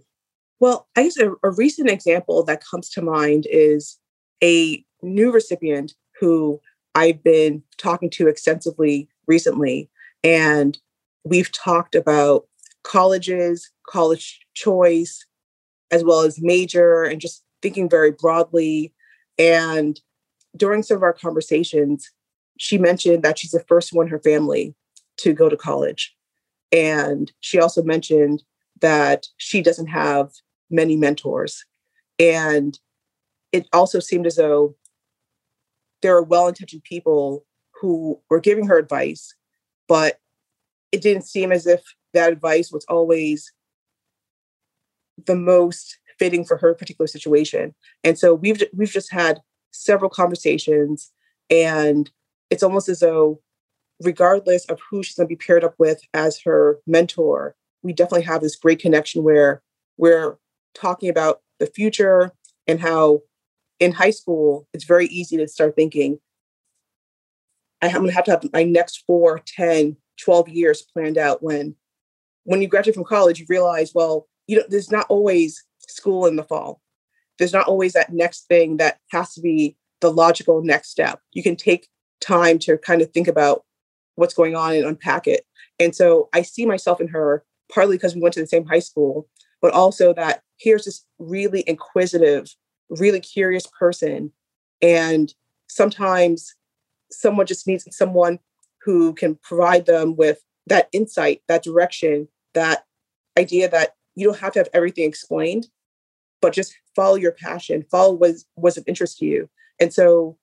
Well, 0.64 0.88
I 0.96 1.04
guess 1.04 1.18
a, 1.18 1.34
a 1.44 1.52
recent 1.52 1.90
example 1.90 2.42
that 2.46 2.64
comes 2.64 2.90
to 2.92 3.02
mind 3.02 3.48
is 3.52 4.00
a 4.42 4.82
new 5.02 5.30
recipient 5.30 5.94
who 6.22 6.62
I've 6.96 7.22
been 7.22 7.64
talking 7.78 8.10
to 8.12 8.30
extensively 8.30 9.10
recently, 9.28 9.90
and 10.24 10.78
we've 11.26 11.52
talked 11.52 11.96
about 11.96 12.48
colleges, 12.84 13.72
college 13.90 14.40
choice, 14.54 15.26
as 15.92 16.02
well 16.02 16.22
as 16.22 16.42
major, 16.42 17.04
and 17.04 17.20
just 17.20 17.44
thinking 17.62 17.90
very 17.90 18.12
broadly. 18.12 18.94
And 19.38 20.00
during 20.56 20.82
some 20.82 20.96
of 20.96 21.04
our 21.04 21.12
conversations, 21.12 22.10
she 22.58 22.78
mentioned 22.78 23.22
that 23.24 23.38
she's 23.38 23.52
the 23.52 23.66
first 23.68 23.92
one 23.92 24.06
in 24.06 24.12
her 24.12 24.20
family 24.20 24.76
to 25.18 25.34
go 25.34 25.50
to 25.50 25.58
college. 25.58 26.16
And 26.72 27.34
she 27.42 27.60
also 27.60 27.84
mentioned 27.84 28.44
that 28.80 29.28
she 29.36 29.62
doesn't 29.62 29.88
have 29.88 30.32
many 30.70 30.96
mentors. 30.96 31.66
And 32.20 32.78
it 33.52 33.68
also 33.74 34.00
seemed 34.00 34.28
as 34.28 34.36
though 34.36 34.76
there 36.02 36.16
are 36.16 36.24
well 36.24 36.48
intentioned 36.48 36.84
people 36.84 37.46
who 37.80 38.20
were 38.30 38.40
giving 38.40 38.68
her 38.68 38.78
advice, 38.78 39.36
but 39.88 40.20
it 40.92 41.02
didn't 41.02 41.24
seem 41.24 41.52
as 41.52 41.66
if 41.66 41.82
that 42.14 42.32
advice 42.32 42.72
was 42.72 42.86
always 42.86 43.52
the 45.26 45.36
most 45.36 45.98
fitting 46.20 46.46
for 46.46 46.58
her 46.58 46.74
particular 46.74 47.08
situation. 47.08 47.74
And 48.04 48.18
so 48.18 48.36
we've 48.36 48.62
we've 48.74 48.92
just 48.92 49.12
had 49.12 49.42
several 49.72 50.10
conversations 50.10 51.12
and 51.50 52.12
it's 52.50 52.64
almost 52.64 52.90
as 52.90 53.00
though 53.00 53.42
regardless 54.02 54.66
of 54.66 54.80
who 54.90 55.02
she's 55.02 55.16
going 55.16 55.28
to 55.28 55.36
be 55.36 55.36
paired 55.36 55.64
up 55.64 55.76
with 55.78 56.02
as 56.14 56.40
her 56.42 56.80
mentor, 56.86 57.56
we 57.82 57.94
definitely 57.94 58.24
have 58.24 58.42
this 58.42 58.56
great 58.56 58.80
connection 58.80 59.24
where 59.24 59.62
we're 59.98 60.38
talking 60.74 61.10
about 61.10 61.42
the 61.60 61.68
future 61.68 62.32
and 62.68 62.80
how 62.80 63.22
in 63.80 63.92
high 63.92 64.12
school 64.12 64.68
it's 64.74 64.86
very 64.86 65.08
easy 65.08 65.38
to 65.38 65.48
start 65.48 65.76
thinking 65.76 66.20
i'm 67.82 67.92
going 67.92 68.08
to 68.08 68.14
have 68.14 68.26
to 68.26 68.32
have 68.32 68.44
my 68.54 68.64
next 68.64 69.04
4 69.08 69.42
10 69.46 69.98
12 70.22 70.50
years 70.50 70.86
planned 70.94 71.18
out 71.18 71.42
when 71.42 71.76
when 72.44 72.62
you 72.62 72.68
graduate 72.68 72.96
from 72.96 73.04
college 73.04 73.40
you 73.40 73.46
realize 73.50 73.92
well 73.94 74.28
you 74.48 74.58
know 74.58 74.64
there's 74.70 74.92
not 74.92 75.06
always 75.10 75.64
school 75.90 76.26
in 76.26 76.36
the 76.36 76.44
fall. 76.44 76.82
There's 77.40 77.54
not 77.54 77.68
always 77.68 77.94
that 77.94 78.14
next 78.14 78.48
thing 78.48 78.78
that 78.78 78.98
has 79.12 79.34
to 79.34 79.42
be 79.42 79.76
the 80.02 80.12
logical 80.12 80.64
next 80.64 80.90
step. 80.90 81.20
You 81.32 81.44
can 81.44 81.56
take 81.56 81.88
time 82.22 82.60
to 82.60 82.78
kind 82.78 83.02
of 83.02 83.12
think 83.12 83.28
about 83.28 83.64
what's 84.16 84.34
going 84.34 84.56
on 84.56 84.74
and 84.74 84.86
unpack 84.86 85.28
it. 85.28 85.46
And 85.80 85.96
so 85.96 86.30
i 86.34 86.44
see 86.44 86.66
myself 86.66 87.02
in 87.02 87.08
her 87.08 87.44
partly 87.74 87.98
because 87.98 88.14
we 88.14 88.22
went 88.22 88.34
to 88.36 88.42
the 88.42 88.48
same 88.48 88.66
high 88.66 88.80
school 88.80 89.28
but 89.62 89.74
also 89.74 90.14
that 90.14 90.42
here's 90.60 90.86
this 90.86 91.06
really 91.20 91.64
inquisitive 91.68 92.56
really 92.90 93.20
curious 93.20 93.66
person 93.80 94.32
and 94.82 95.34
sometimes 95.68 96.56
someone 97.12 97.46
just 97.46 97.68
needs 97.68 97.88
someone 97.96 98.40
who 98.82 99.14
can 99.14 99.36
provide 99.44 99.86
them 99.86 100.16
with 100.16 100.40
that 100.68 100.90
insight 100.92 101.42
that 101.48 101.64
direction 101.64 102.28
that 102.54 102.86
idea 103.38 103.70
that 103.70 103.96
you 104.16 104.28
don't 104.28 104.40
have 104.40 104.54
to 104.54 104.60
have 104.60 104.70
everything 104.74 105.08
explained 105.08 105.68
but 106.42 106.54
just 106.54 106.76
follow 106.96 107.16
your 107.16 107.32
passion 107.32 107.86
follow 107.90 108.14
what 108.14 108.36
was 108.56 108.78
of 108.78 108.84
interest 108.86 109.18
to 109.18 109.26
you. 109.26 109.50
And 109.80 109.94
so 109.94 110.38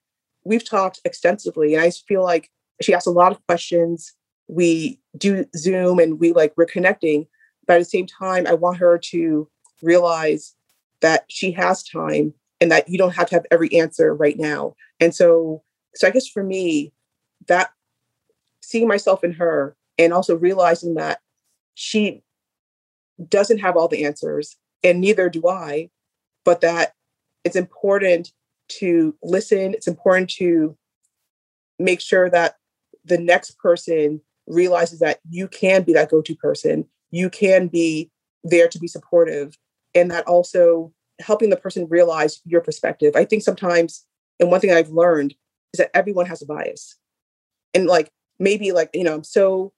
we've 0.44 0.68
talked 0.68 1.00
extensively 1.04 1.74
and 1.74 1.82
i 1.82 1.90
feel 1.90 2.22
like 2.22 2.50
she 2.82 2.94
asked 2.94 3.06
a 3.06 3.10
lot 3.10 3.30
of 3.30 3.46
questions. 3.46 4.14
We 4.48 4.98
do 5.16 5.44
zoom 5.54 5.98
and 5.98 6.18
we 6.18 6.32
like 6.32 6.54
we're 6.56 6.64
connecting 6.64 7.26
but 7.66 7.74
at 7.74 7.78
the 7.80 7.84
same 7.84 8.06
time 8.06 8.46
i 8.46 8.54
want 8.54 8.78
her 8.78 8.98
to 8.98 9.48
realize 9.82 10.54
that 11.00 11.24
she 11.28 11.52
has 11.52 11.82
time 11.82 12.34
and 12.60 12.70
that 12.70 12.88
you 12.88 12.98
don't 12.98 13.14
have 13.14 13.28
to 13.28 13.34
have 13.34 13.46
every 13.50 13.72
answer 13.74 14.14
right 14.14 14.38
now. 14.38 14.74
And 14.98 15.14
so, 15.14 15.62
so 15.94 16.06
I 16.06 16.10
guess 16.10 16.28
for 16.28 16.42
me, 16.42 16.92
that 17.46 17.70
seeing 18.60 18.86
myself 18.86 19.24
in 19.24 19.32
her 19.32 19.76
and 19.98 20.12
also 20.12 20.36
realizing 20.36 20.94
that 20.94 21.20
she 21.74 22.22
doesn't 23.28 23.58
have 23.58 23.76
all 23.76 23.88
the 23.88 24.04
answers 24.04 24.56
and 24.82 25.00
neither 25.00 25.28
do 25.28 25.48
I, 25.48 25.90
but 26.44 26.60
that 26.60 26.94
it's 27.44 27.56
important 27.56 28.32
to 28.68 29.14
listen. 29.22 29.74
It's 29.74 29.88
important 29.88 30.30
to 30.30 30.76
make 31.78 32.00
sure 32.00 32.30
that 32.30 32.56
the 33.04 33.18
next 33.18 33.58
person 33.58 34.20
realizes 34.46 34.98
that 35.00 35.20
you 35.28 35.48
can 35.48 35.82
be 35.82 35.92
that 35.94 36.10
go 36.10 36.22
to 36.22 36.34
person. 36.34 36.86
You 37.10 37.30
can 37.30 37.68
be 37.68 38.10
there 38.44 38.68
to 38.68 38.78
be 38.78 38.86
supportive. 38.86 39.56
And 39.94 40.10
that 40.10 40.26
also 40.26 40.92
helping 41.20 41.50
the 41.50 41.56
person 41.56 41.86
realize 41.88 42.40
your 42.44 42.60
perspective. 42.60 43.14
I 43.16 43.24
think 43.24 43.42
sometimes, 43.42 44.06
and 44.38 44.50
one 44.50 44.60
thing 44.60 44.72
I've 44.72 44.90
learned 44.90 45.34
is 45.74 45.78
that 45.78 45.94
everyone 45.94 46.26
has 46.26 46.42
a 46.42 46.46
bias. 46.46 46.96
And 47.74 47.86
like 47.86 48.10
maybe 48.38 48.72
like, 48.72 48.90
you 48.94 49.04
know, 49.04 49.14
I'm 49.14 49.24
so 49.24 49.72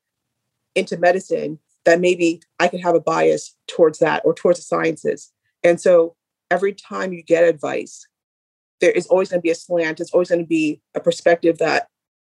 into 0.74 0.96
medicine 0.96 1.58
that 1.84 2.00
maybe 2.00 2.40
I 2.60 2.68
could 2.68 2.80
have 2.80 2.94
a 2.94 3.00
bias 3.00 3.56
towards 3.66 3.98
that 3.98 4.22
or 4.24 4.34
towards 4.34 4.58
the 4.58 4.64
sciences. 4.64 5.32
And 5.62 5.80
so 5.80 6.14
every 6.50 6.72
time 6.72 7.12
you 7.12 7.22
get 7.22 7.44
advice, 7.44 8.06
there 8.80 8.92
is 8.92 9.06
always 9.06 9.30
going 9.30 9.40
to 9.40 9.42
be 9.42 9.50
a 9.50 9.54
slant. 9.54 10.00
It's 10.00 10.12
always 10.12 10.28
going 10.28 10.42
to 10.42 10.46
be 10.46 10.80
a 10.94 11.00
perspective 11.00 11.58
that 11.58 11.88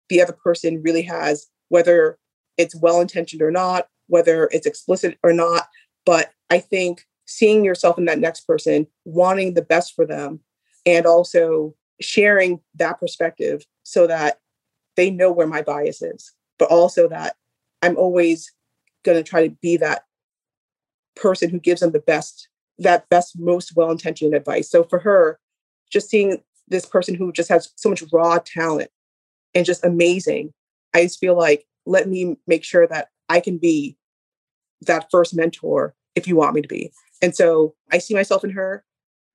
the 0.09 0.21
other 0.21 0.33
person 0.33 0.83
really 0.83 1.03
has, 1.03 1.47
whether 1.69 2.19
it's 2.57 2.75
well 2.75 3.01
intentioned 3.01 3.43
or 3.43 3.51
not, 3.51 3.89
whether 4.09 4.49
it's 4.53 4.67
explicit 4.67 5.19
or 5.23 5.33
not. 5.33 5.69
But 6.05 6.31
I 6.51 6.59
think 6.59 7.05
seeing 7.27 7.65
yourself 7.65 7.99
in 7.99 8.05
that 8.07 8.19
next 8.19 8.43
person, 8.43 8.87
wanting 9.05 9.55
the 9.55 9.63
best 9.63 9.95
for 9.95 10.07
them, 10.07 10.41
and 10.85 11.07
also 11.07 11.75
sharing 12.01 12.61
that 12.75 13.01
perspective 13.01 13.65
so 13.83 14.07
that 14.07 14.41
they 14.97 15.11
know 15.11 15.31
where 15.33 15.47
my 15.47 15.63
bias 15.63 16.03
is, 16.03 16.33
but 16.59 16.71
also 16.71 17.09
that 17.09 17.37
I'm 17.83 17.97
always 17.97 18.53
going 19.05 19.17
to 19.17 19.29
try 19.29 19.47
to 19.47 19.55
be 19.61 19.77
that 19.77 20.03
person 21.15 21.51
who 21.51 21.59
gives 21.59 21.81
them 21.81 21.93
the 21.93 22.01
best, 22.01 22.49
that 22.79 23.09
best, 23.09 23.39
most 23.39 23.75
well 23.77 23.91
intentioned 23.91 24.35
advice. 24.35 24.71
So 24.71 24.85
for 24.85 24.99
her, 25.01 25.39
just 25.91 26.11
seeing 26.11 26.43
this 26.69 26.87
person 26.87 27.15
who 27.15 27.33
just 27.33 27.49
has 27.49 27.73
so 27.77 27.89
much 27.89 28.03
raw 28.13 28.39
talent 28.39 28.91
and 29.55 29.65
just 29.65 29.85
amazing, 29.85 30.53
I 30.95 31.05
just 31.05 31.21
feel 31.21 31.37
like, 31.37 31.67
let 31.87 32.09
me 32.09 32.37
make 32.47 32.65
sure 32.65 32.87
that 32.89 33.09
I 33.29 33.41
can 33.41 33.59
be 33.59 33.97
that 34.83 35.09
first 35.11 35.35
mentor 35.35 35.95
if 36.17 36.27
you 36.27 36.35
want 36.35 36.55
me 36.55 36.63
to 36.63 36.69
be. 36.69 36.91
And 37.23 37.37
so 37.37 37.75
I 37.93 37.99
see 37.99 38.15
myself 38.15 38.43
in 38.43 38.51
her. 38.51 38.85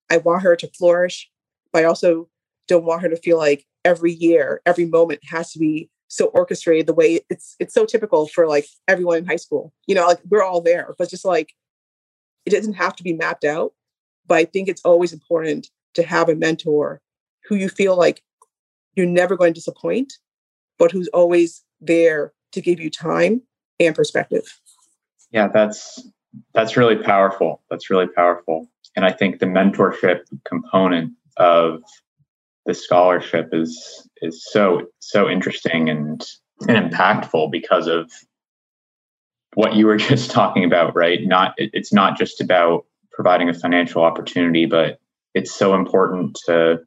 I 0.10 0.18
want 0.18 0.44
her 0.44 0.56
to 0.58 0.68
flourish, 0.78 1.30
but 1.72 1.84
I 1.84 1.86
also 1.86 2.28
don't 2.68 2.84
want 2.84 3.02
her 3.04 3.10
to 3.10 3.16
feel 3.16 3.38
like 3.38 3.66
every 3.86 4.12
year, 4.12 4.62
every 4.66 4.86
moment 4.86 5.22
has 5.30 5.52
to 5.54 5.60
be 5.60 5.90
so 6.08 6.26
orchestrated 6.26 6.88
the 6.88 6.94
way 6.94 7.22
it's 7.30 7.56
it's 7.58 7.74
so 7.74 7.86
typical 7.86 8.28
for 8.28 8.46
like 8.46 8.66
everyone 8.90 9.20
in 9.20 9.26
high 9.26 9.38
school. 9.38 9.72
You 9.88 9.96
know, 9.96 10.06
like 10.06 10.20
we're 10.30 10.44
all 10.44 10.62
there, 10.62 10.94
but 10.98 11.10
just 11.10 11.24
like 11.24 11.54
it 12.46 12.50
doesn't 12.50 12.74
have 12.74 12.96
to 12.98 13.04
be 13.04 13.14
mapped 13.14 13.46
out. 13.46 13.72
But 14.28 14.38
I 14.40 14.46
think 14.46 14.68
it's 14.68 14.82
always 14.84 15.14
important 15.14 15.70
to 15.94 16.04
have 16.04 16.28
a 16.28 16.36
mentor 16.36 17.02
who 17.48 17.56
you 17.56 17.70
feel 17.70 17.96
like 17.96 18.22
you're 18.96 19.06
never 19.06 19.38
going 19.38 19.54
to 19.54 19.58
disappoint, 19.58 20.14
but 20.78 20.92
who's 20.92 21.08
always 21.10 21.64
there 21.80 22.34
to 22.52 22.62
give 22.62 22.80
you 22.80 22.90
time 22.90 23.42
and 23.80 23.96
perspective. 23.96 24.60
Yeah, 25.32 25.48
that's 25.48 26.02
that's 26.54 26.78
really 26.78 26.96
powerful. 26.96 27.62
That's 27.70 27.90
really 27.90 28.08
powerful. 28.08 28.68
And 28.96 29.06
I 29.06 29.12
think 29.12 29.40
the 29.40 29.46
mentorship 29.46 30.22
component 30.46 31.14
of 31.38 31.82
the 32.66 32.74
scholarship 32.74 33.50
is 33.54 34.08
is 34.22 34.46
so 34.46 34.88
so 35.00 35.30
interesting 35.30 35.90
and 35.90 36.26
and 36.68 36.92
impactful 36.92 37.52
because 37.52 37.88
of 37.88 38.12
what 39.56 39.76
you 39.76 39.88
were 39.88 39.98
just 40.10 40.32
talking 40.32 40.64
about, 40.64 40.96
right? 40.96 41.20
Not 41.24 41.54
it, 41.58 41.72
it's 41.74 41.94
not 41.94 42.18
just 42.18 42.42
about 42.42 42.86
providing 43.12 43.50
a 43.50 43.54
financial 43.54 44.04
opportunity, 44.04 44.66
but 44.66 45.00
it's 45.34 45.54
so 45.54 45.74
important 45.74 46.38
to 46.46 46.82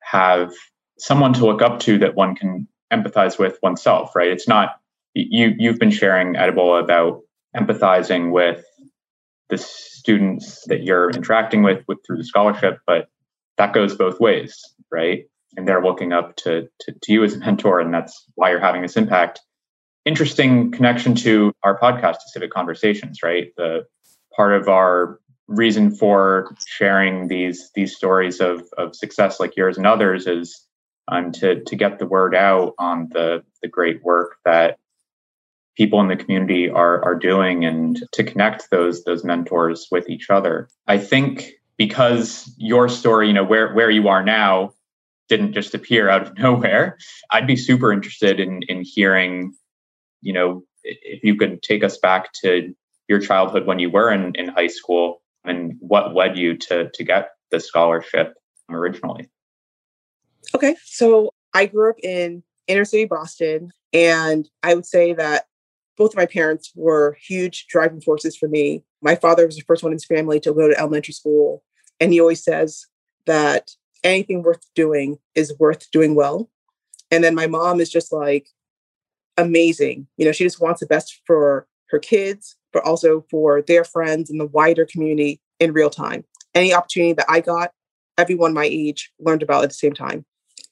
have 0.00 0.52
someone 0.98 1.32
to 1.34 1.44
look 1.44 1.62
up 1.62 1.80
to 1.80 1.98
that 1.98 2.14
one 2.14 2.34
can 2.34 2.68
empathize 2.92 3.38
with 3.38 3.58
oneself, 3.62 4.14
right? 4.14 4.28
It's 4.28 4.48
not 4.48 4.76
you 5.14 5.54
you've 5.58 5.78
been 5.78 5.90
sharing 5.90 6.34
Adebola 6.34 6.82
about 6.82 7.22
empathizing 7.56 8.32
with 8.32 8.64
the 9.48 9.58
students 9.58 10.64
that 10.66 10.82
you're 10.82 11.10
interacting 11.10 11.62
with, 11.62 11.84
with 11.86 11.98
through 12.06 12.18
the 12.18 12.24
scholarship, 12.24 12.78
but 12.86 13.08
that 13.58 13.72
goes 13.72 13.94
both 13.94 14.20
ways, 14.20 14.60
right? 14.90 15.24
And 15.56 15.66
they're 15.66 15.82
looking 15.82 16.12
up 16.12 16.36
to, 16.36 16.68
to, 16.80 16.92
to 16.92 17.12
you 17.12 17.24
as 17.24 17.34
a 17.34 17.38
mentor, 17.38 17.80
and 17.80 17.92
that's 17.92 18.26
why 18.34 18.50
you're 18.50 18.60
having 18.60 18.82
this 18.82 18.96
impact. 18.96 19.40
Interesting 20.04 20.70
connection 20.70 21.14
to 21.16 21.52
our 21.62 21.78
podcast, 21.78 22.16
Civic 22.28 22.50
Conversations, 22.50 23.20
right? 23.22 23.48
The 23.56 23.86
part 24.34 24.52
of 24.52 24.68
our 24.68 25.18
reason 25.48 25.94
for 25.94 26.54
sharing 26.66 27.28
these 27.28 27.70
these 27.74 27.94
stories 27.96 28.40
of, 28.40 28.64
of 28.76 28.94
success 28.96 29.38
like 29.38 29.56
yours 29.56 29.76
and 29.76 29.86
others 29.86 30.26
is 30.26 30.66
um, 31.08 31.32
to 31.32 31.62
to 31.64 31.76
get 31.76 31.98
the 31.98 32.06
word 32.06 32.34
out 32.34 32.74
on 32.78 33.08
the 33.12 33.44
the 33.62 33.68
great 33.68 34.02
work 34.02 34.36
that 34.44 34.78
people 35.76 36.00
in 36.00 36.08
the 36.08 36.16
community 36.16 36.68
are 36.68 37.02
are 37.04 37.14
doing 37.14 37.64
and 37.64 38.02
to 38.12 38.24
connect 38.24 38.70
those 38.70 39.04
those 39.04 39.24
mentors 39.24 39.88
with 39.90 40.08
each 40.08 40.30
other. 40.30 40.68
I 40.86 40.98
think 40.98 41.52
because 41.76 42.52
your 42.56 42.88
story, 42.88 43.28
you 43.28 43.32
know, 43.32 43.44
where 43.44 43.72
where 43.74 43.90
you 43.90 44.08
are 44.08 44.24
now 44.24 44.72
didn't 45.28 45.52
just 45.52 45.74
appear 45.74 46.08
out 46.08 46.22
of 46.22 46.38
nowhere, 46.38 46.98
I'd 47.30 47.46
be 47.46 47.56
super 47.56 47.92
interested 47.92 48.40
in 48.40 48.62
in 48.68 48.82
hearing, 48.82 49.54
you 50.22 50.32
know, 50.32 50.64
if 50.82 51.22
you 51.22 51.36
could 51.36 51.62
take 51.62 51.84
us 51.84 51.98
back 51.98 52.32
to 52.44 52.74
your 53.08 53.20
childhood 53.20 53.66
when 53.66 53.78
you 53.78 53.90
were 53.90 54.10
in, 54.10 54.34
in 54.34 54.48
high 54.48 54.66
school 54.66 55.22
and 55.44 55.76
what 55.78 56.14
led 56.14 56.36
you 56.36 56.56
to 56.56 56.90
to 56.92 57.04
get 57.04 57.30
the 57.50 57.60
scholarship 57.60 58.34
originally. 58.70 59.28
Okay. 60.54 60.76
So 60.84 61.30
I 61.54 61.66
grew 61.66 61.90
up 61.90 61.96
in 62.02 62.42
inner 62.66 62.84
city 62.84 63.04
Boston, 63.04 63.70
and 63.92 64.48
I 64.62 64.74
would 64.74 64.86
say 64.86 65.12
that 65.12 65.46
both 65.96 66.12
of 66.12 66.16
my 66.16 66.26
parents 66.26 66.72
were 66.74 67.16
huge 67.20 67.66
driving 67.68 68.00
forces 68.00 68.36
for 68.36 68.48
me. 68.48 68.84
My 69.02 69.14
father 69.14 69.46
was 69.46 69.56
the 69.56 69.62
first 69.62 69.82
one 69.82 69.92
in 69.92 69.96
his 69.96 70.04
family 70.04 70.40
to 70.40 70.52
go 70.52 70.68
to 70.68 70.78
elementary 70.78 71.14
school, 71.14 71.62
and 72.00 72.12
he 72.12 72.20
always 72.20 72.42
says 72.42 72.86
that 73.26 73.70
anything 74.04 74.42
worth 74.42 74.64
doing 74.74 75.18
is 75.34 75.54
worth 75.58 75.90
doing 75.90 76.14
well. 76.14 76.50
And 77.10 77.22
then 77.22 77.34
my 77.34 77.46
mom 77.46 77.80
is 77.80 77.90
just 77.90 78.12
like 78.12 78.48
amazing. 79.36 80.06
You 80.16 80.26
know, 80.26 80.32
she 80.32 80.44
just 80.44 80.60
wants 80.60 80.80
the 80.80 80.86
best 80.86 81.20
for 81.26 81.66
her 81.90 81.98
kids, 81.98 82.56
but 82.72 82.84
also 82.84 83.24
for 83.30 83.62
their 83.62 83.84
friends 83.84 84.30
and 84.30 84.40
the 84.40 84.46
wider 84.46 84.86
community 84.86 85.40
in 85.60 85.72
real 85.72 85.90
time. 85.90 86.24
Any 86.54 86.72
opportunity 86.72 87.12
that 87.14 87.26
I 87.28 87.40
got, 87.40 87.72
everyone 88.18 88.54
my 88.54 88.64
age 88.64 89.12
learned 89.20 89.42
about 89.42 89.64
at 89.64 89.70
the 89.70 89.74
same 89.74 89.92
time. 89.92 90.24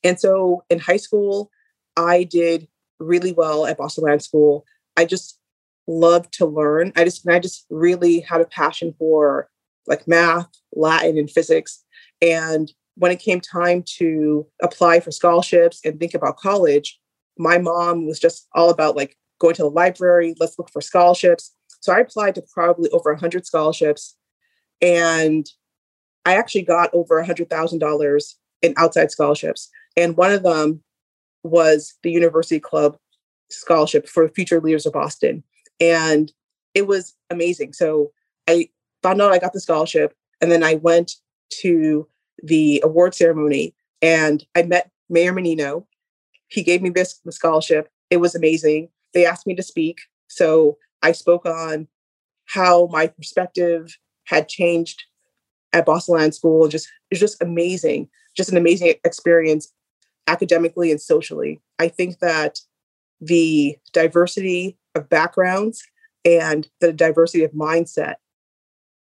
And 0.03 0.19
so 0.19 0.65
in 0.71 0.79
high 0.79 0.97
school, 0.97 1.51
I 1.97 2.25
did 2.25 2.69
really 2.99 3.33
well 3.33 3.67
at 3.67 3.79
Boston 3.79 4.05
Latin 4.05 4.21
School. 4.21 4.65
I 4.97 5.05
just 5.05 5.39
loved 5.87 6.33
to 6.35 6.47
learn. 6.47 6.93
I 6.97 7.05
just 7.05 7.29
I 7.29 7.39
just 7.39 7.67
really 7.71 8.21
had 8.21 8.41
a 8.41 8.47
passion 8.47 8.95
for 8.99 9.49
like 9.87 10.09
math, 10.09 10.49
Latin, 10.75 11.19
and 11.19 11.31
physics. 11.31 11.85
And 12.23 12.73
when 12.97 13.11
it 13.11 13.21
came 13.21 13.41
time 13.41 13.85
to 13.99 14.47
apply 14.63 15.01
for 15.01 15.11
scholarships 15.11 15.81
and 15.85 15.99
think 15.99 16.15
about 16.15 16.37
college, 16.37 16.99
my 17.37 17.59
mom 17.59 18.07
was 18.07 18.21
just 18.21 18.47
all 18.55 18.71
about 18.71 18.97
like 18.97 19.17
going 19.41 19.55
to 19.57 19.63
the 19.63 19.71
library, 19.71 20.35
let's 20.39 20.59
look 20.59 20.71
for 20.71 20.81
scholarships. 20.81 21.55
So 21.81 21.93
I 21.93 22.01
applied 22.01 22.37
to 22.37 22.43
probably 22.53 22.89
over 22.91 23.13
100 23.13 23.45
scholarships. 23.45 24.17
And 24.81 25.47
I 26.25 26.37
actually 26.37 26.63
got 26.63 26.91
over 26.95 27.23
$100,000 27.23 28.35
in 28.63 28.75
outside 28.77 29.11
scholarships. 29.11 29.69
And 29.97 30.17
one 30.17 30.33
of 30.33 30.43
them 30.43 30.83
was 31.43 31.95
the 32.03 32.11
University 32.11 32.59
Club 32.59 32.97
Scholarship 33.51 34.09
for 34.09 34.29
Future 34.29 34.61
Leaders 34.61 34.87
of 34.87 34.93
Boston. 34.93 35.43
And 35.81 36.33
it 36.75 36.87
was 36.87 37.15
amazing. 37.31 37.73
So 37.73 38.13
I 38.49 38.69
found 39.03 39.21
out 39.21 39.33
I 39.33 39.39
got 39.39 39.53
the 39.53 39.61
scholarship, 39.61 40.15
and 40.41 40.51
then 40.51 40.63
I 40.63 40.75
went 40.75 41.13
to 41.61 42.09
the 42.43 42.81
award 42.85 43.15
ceremony 43.15 43.75
and 44.03 44.45
I 44.55 44.63
met 44.63 44.91
Mayor 45.09 45.33
Menino. 45.33 45.87
He 46.49 46.63
gave 46.63 46.83
me 46.83 46.91
this 46.91 47.21
scholarship. 47.31 47.89
It 48.11 48.19
was 48.19 48.35
amazing. 48.35 48.89
They 49.13 49.25
asked 49.25 49.47
me 49.47 49.55
to 49.55 49.63
speak. 49.63 50.01
So 50.29 50.79
I 51.03 51.13
spoke 51.13 51.47
on 51.47 51.89
how 52.47 52.87
my 52.87 53.07
perspective 53.07 53.97
had 54.25 54.49
changed 54.49 55.05
at 55.73 55.87
Boston 55.87 56.17
Latin 56.17 56.33
School. 56.33 56.69
Just 56.69 56.89
it's 57.11 57.21
just 57.21 57.41
amazing. 57.43 58.09
Just 58.37 58.51
an 58.51 58.57
amazing 58.57 58.95
experience 59.05 59.73
academically 60.27 60.91
and 60.91 61.01
socially. 61.01 61.61
I 61.79 61.89
think 61.89 62.19
that 62.19 62.61
the 63.21 63.77
diversity 63.93 64.79
of 64.95 65.09
backgrounds 65.09 65.83
and 66.25 66.69
the 66.81 66.93
diversity 66.93 67.45
of 67.45 67.53
mindset 67.53 68.15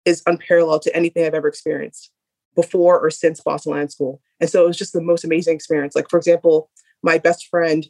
is 0.04 0.22
unparalleled 0.26 0.82
to 0.82 0.94
anything 0.96 1.24
I've 1.24 1.34
ever 1.34 1.48
experienced 1.48 2.10
before 2.54 3.00
or 3.00 3.10
since 3.10 3.40
Boston 3.40 3.72
Latin 3.72 3.88
School. 3.88 4.20
And 4.40 4.48
so 4.48 4.64
it 4.64 4.66
was 4.66 4.78
just 4.78 4.92
the 4.92 5.00
most 5.00 5.24
amazing 5.24 5.54
experience. 5.54 5.94
Like, 5.94 6.10
for 6.10 6.18
example, 6.18 6.70
my 7.02 7.18
best 7.18 7.46
friend, 7.48 7.86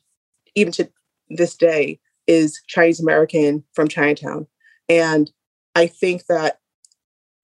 even 0.55 0.72
to 0.72 0.88
this 1.29 1.57
day, 1.57 2.00
is 2.27 2.61
Chinese 2.66 3.00
American 3.00 3.64
from 3.74 3.88
Chinatown. 3.88 4.46
And 4.88 5.31
I 5.74 5.87
think 5.87 6.27
that, 6.27 6.59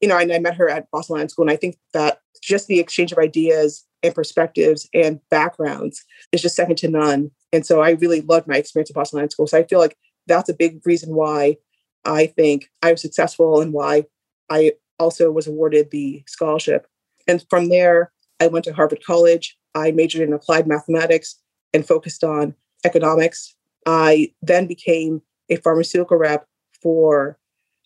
you 0.00 0.08
know, 0.08 0.16
I, 0.16 0.22
I 0.22 0.38
met 0.38 0.54
her 0.54 0.70
at 0.70 0.90
Boston 0.90 1.14
Latin 1.14 1.28
School, 1.28 1.44
and 1.44 1.50
I 1.50 1.56
think 1.56 1.76
that 1.92 2.20
just 2.42 2.66
the 2.66 2.80
exchange 2.80 3.12
of 3.12 3.18
ideas 3.18 3.84
and 4.02 4.14
perspectives 4.14 4.88
and 4.94 5.20
backgrounds 5.30 6.04
is 6.32 6.40
just 6.40 6.56
second 6.56 6.76
to 6.78 6.88
none. 6.88 7.30
And 7.52 7.66
so 7.66 7.80
I 7.80 7.90
really 7.90 8.20
loved 8.20 8.46
my 8.46 8.56
experience 8.56 8.90
at 8.90 8.94
Boston 8.94 9.18
Latin 9.18 9.30
School. 9.30 9.46
So 9.46 9.58
I 9.58 9.64
feel 9.64 9.78
like 9.78 9.96
that's 10.26 10.48
a 10.48 10.54
big 10.54 10.80
reason 10.84 11.14
why 11.14 11.56
I 12.04 12.26
think 12.26 12.70
I 12.82 12.92
was 12.92 13.02
successful 13.02 13.60
and 13.60 13.72
why 13.72 14.06
I 14.48 14.72
also 14.98 15.30
was 15.30 15.46
awarded 15.46 15.90
the 15.90 16.22
scholarship. 16.26 16.86
And 17.26 17.44
from 17.50 17.68
there, 17.68 18.12
I 18.38 18.46
went 18.46 18.64
to 18.66 18.72
Harvard 18.72 19.02
College. 19.04 19.58
I 19.74 19.90
majored 19.92 20.22
in 20.22 20.32
applied 20.32 20.66
mathematics 20.66 21.36
and 21.72 21.86
focused 21.86 22.24
on 22.24 22.54
economics. 22.84 23.54
I 23.86 24.32
then 24.42 24.66
became 24.66 25.22
a 25.48 25.56
pharmaceutical 25.56 26.16
rep 26.16 26.46
for 26.82 27.38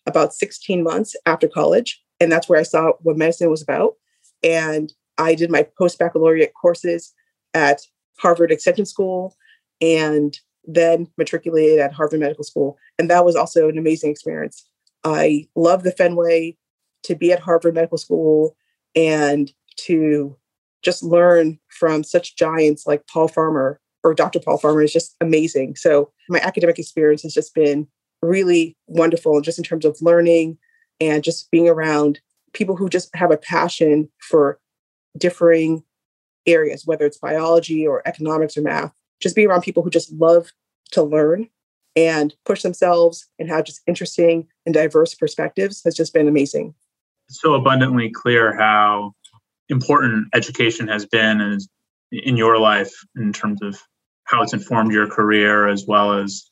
about 0.05 0.33
16 0.33 0.83
months 0.83 1.15
after 1.25 1.47
college. 1.47 2.01
And 2.19 2.31
that's 2.31 2.47
where 2.47 2.59
I 2.59 2.63
saw 2.63 2.93
what 3.01 3.17
medicine 3.17 3.49
was 3.49 3.61
about. 3.61 3.95
And 4.43 4.93
I 5.17 5.35
did 5.35 5.51
my 5.51 5.67
post 5.77 5.99
baccalaureate 5.99 6.53
courses 6.53 7.13
at 7.53 7.81
Harvard 8.19 8.51
Extension 8.51 8.85
School 8.85 9.35
and 9.81 10.37
then 10.65 11.07
matriculated 11.17 11.79
at 11.79 11.93
Harvard 11.93 12.19
Medical 12.19 12.43
School. 12.43 12.77
And 12.97 13.09
that 13.09 13.25
was 13.25 13.35
also 13.35 13.69
an 13.69 13.77
amazing 13.77 14.11
experience. 14.11 14.67
I 15.03 15.47
love 15.55 15.83
the 15.83 15.91
Fenway 15.91 16.57
to 17.03 17.15
be 17.15 17.31
at 17.31 17.39
Harvard 17.39 17.75
Medical 17.75 17.97
School 17.97 18.55
and 18.95 19.51
to 19.77 20.35
just 20.81 21.03
learn 21.03 21.59
from 21.69 22.03
such 22.03 22.35
giants 22.35 22.87
like 22.87 23.05
Paul 23.07 23.27
Farmer 23.27 23.79
or 24.03 24.13
Dr. 24.13 24.39
Paul 24.39 24.57
Farmer 24.57 24.81
is 24.81 24.93
just 24.93 25.15
amazing. 25.19 25.75
So 25.75 26.11
my 26.29 26.39
academic 26.39 26.79
experience 26.79 27.23
has 27.23 27.33
just 27.33 27.53
been 27.53 27.87
really 28.21 28.77
wonderful 28.87 29.41
just 29.41 29.57
in 29.57 29.63
terms 29.63 29.85
of 29.85 29.97
learning 30.01 30.57
and 30.99 31.23
just 31.23 31.49
being 31.51 31.67
around 31.67 32.19
people 32.53 32.75
who 32.75 32.87
just 32.87 33.13
have 33.15 33.31
a 33.31 33.37
passion 33.37 34.09
for 34.19 34.59
differing 35.17 35.83
areas, 36.45 36.85
whether 36.85 37.05
it's 37.05 37.17
biology 37.17 37.85
or 37.85 38.07
economics 38.07 38.57
or 38.57 38.61
math. 38.61 38.93
Just 39.21 39.35
be 39.35 39.45
around 39.45 39.61
people 39.61 39.83
who 39.83 39.89
just 39.89 40.11
love 40.13 40.51
to 40.91 41.03
learn 41.03 41.49
and 41.95 42.35
push 42.45 42.61
themselves 42.61 43.27
and 43.39 43.49
have 43.49 43.65
just 43.65 43.81
interesting 43.87 44.47
and 44.65 44.73
diverse 44.73 45.15
perspectives 45.15 45.81
has 45.85 45.95
just 45.95 46.13
been 46.13 46.27
amazing. 46.27 46.75
It's 47.29 47.41
so 47.41 47.53
abundantly 47.53 48.09
clear 48.09 48.55
how 48.55 49.13
important 49.69 50.27
education 50.33 50.87
has 50.87 51.05
been 51.05 51.59
in 52.11 52.37
your 52.37 52.59
life 52.59 52.93
in 53.15 53.33
terms 53.33 53.61
of 53.61 53.81
how 54.25 54.41
it's 54.41 54.53
informed 54.53 54.91
your 54.91 55.07
career 55.07 55.67
as 55.67 55.85
well 55.87 56.13
as 56.13 56.49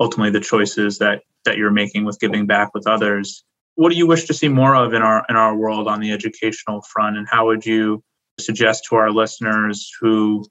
ultimately 0.00 0.30
the 0.30 0.44
choices 0.44 0.98
that 0.98 1.22
that 1.44 1.58
you're 1.58 1.70
making 1.70 2.04
with 2.04 2.18
giving 2.20 2.46
back 2.46 2.70
with 2.72 2.86
others 2.86 3.44
what 3.74 3.90
do 3.90 3.96
you 3.96 4.06
wish 4.06 4.24
to 4.24 4.34
see 4.34 4.48
more 4.48 4.74
of 4.74 4.94
in 4.94 5.02
our 5.02 5.24
in 5.28 5.36
our 5.36 5.56
world 5.56 5.88
on 5.88 6.00
the 6.00 6.12
educational 6.12 6.82
front 6.82 7.16
and 7.16 7.26
how 7.28 7.46
would 7.46 7.66
you 7.66 8.02
suggest 8.40 8.84
to 8.88 8.96
our 8.96 9.10
listeners 9.10 9.90
who 10.00 10.44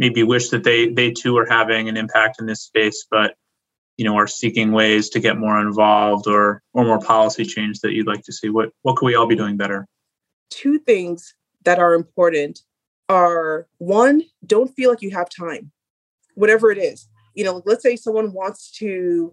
maybe 0.00 0.22
wish 0.22 0.48
that 0.48 0.64
they 0.64 0.88
they 0.88 1.12
too 1.12 1.36
are 1.38 1.46
having 1.48 1.88
an 1.88 1.96
impact 1.96 2.40
in 2.40 2.46
this 2.46 2.62
space 2.62 3.06
but 3.10 3.34
you 3.96 4.04
know 4.04 4.16
are 4.16 4.26
seeking 4.26 4.72
ways 4.72 5.10
to 5.10 5.20
get 5.20 5.38
more 5.38 5.60
involved 5.60 6.26
or 6.26 6.62
or 6.72 6.84
more 6.84 6.98
policy 6.98 7.44
change 7.44 7.80
that 7.80 7.92
you'd 7.92 8.06
like 8.06 8.24
to 8.24 8.32
see 8.32 8.48
what 8.48 8.70
what 8.82 8.96
could 8.96 9.06
we 9.06 9.14
all 9.14 9.26
be 9.26 9.36
doing 9.36 9.56
better 9.56 9.86
two 10.50 10.78
things 10.78 11.34
that 11.64 11.78
are 11.78 11.94
important 11.94 12.60
are 13.08 13.68
one 13.78 14.22
don't 14.44 14.74
feel 14.74 14.90
like 14.90 15.02
you 15.02 15.10
have 15.10 15.28
time 15.28 15.70
whatever 16.34 16.70
it 16.72 16.78
is 16.78 17.08
you 17.34 17.44
know 17.44 17.62
let's 17.64 17.82
say 17.82 17.94
someone 17.94 18.32
wants 18.32 18.72
to 18.72 19.32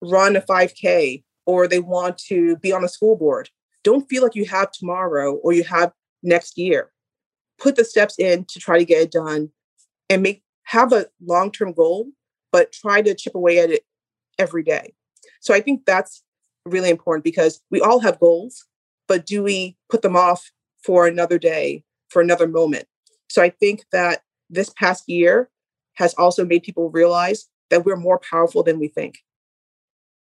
run 0.00 0.36
a 0.36 0.40
5k 0.40 1.22
or 1.48 1.66
they 1.66 1.80
want 1.80 2.18
to 2.18 2.56
be 2.58 2.72
on 2.72 2.84
a 2.84 2.88
school 2.88 3.16
board. 3.16 3.48
Don't 3.82 4.08
feel 4.08 4.22
like 4.22 4.34
you 4.34 4.44
have 4.44 4.70
tomorrow 4.70 5.34
or 5.36 5.54
you 5.54 5.64
have 5.64 5.92
next 6.22 6.58
year. 6.58 6.90
Put 7.58 7.76
the 7.76 7.86
steps 7.86 8.18
in 8.18 8.44
to 8.50 8.60
try 8.60 8.78
to 8.78 8.84
get 8.84 9.00
it 9.00 9.10
done 9.10 9.50
and 10.10 10.22
make 10.22 10.42
have 10.64 10.92
a 10.92 11.06
long-term 11.24 11.72
goal, 11.72 12.08
but 12.52 12.72
try 12.72 13.00
to 13.00 13.14
chip 13.14 13.34
away 13.34 13.58
at 13.58 13.70
it 13.70 13.84
every 14.38 14.62
day. 14.62 14.92
So 15.40 15.54
I 15.54 15.60
think 15.60 15.86
that's 15.86 16.22
really 16.66 16.90
important 16.90 17.24
because 17.24 17.62
we 17.70 17.80
all 17.80 18.00
have 18.00 18.20
goals, 18.20 18.66
but 19.06 19.24
do 19.24 19.42
we 19.42 19.76
put 19.90 20.02
them 20.02 20.16
off 20.16 20.50
for 20.84 21.06
another 21.06 21.38
day, 21.38 21.84
for 22.10 22.20
another 22.20 22.46
moment? 22.46 22.86
So 23.28 23.42
I 23.42 23.50
think 23.50 23.84
that 23.92 24.22
this 24.50 24.70
past 24.70 25.04
year 25.08 25.50
has 25.94 26.14
also 26.14 26.44
made 26.44 26.62
people 26.62 26.90
realize 26.90 27.46
that 27.70 27.84
we're 27.84 27.96
more 27.96 28.18
powerful 28.18 28.62
than 28.62 28.78
we 28.78 28.88
think. 28.88 29.18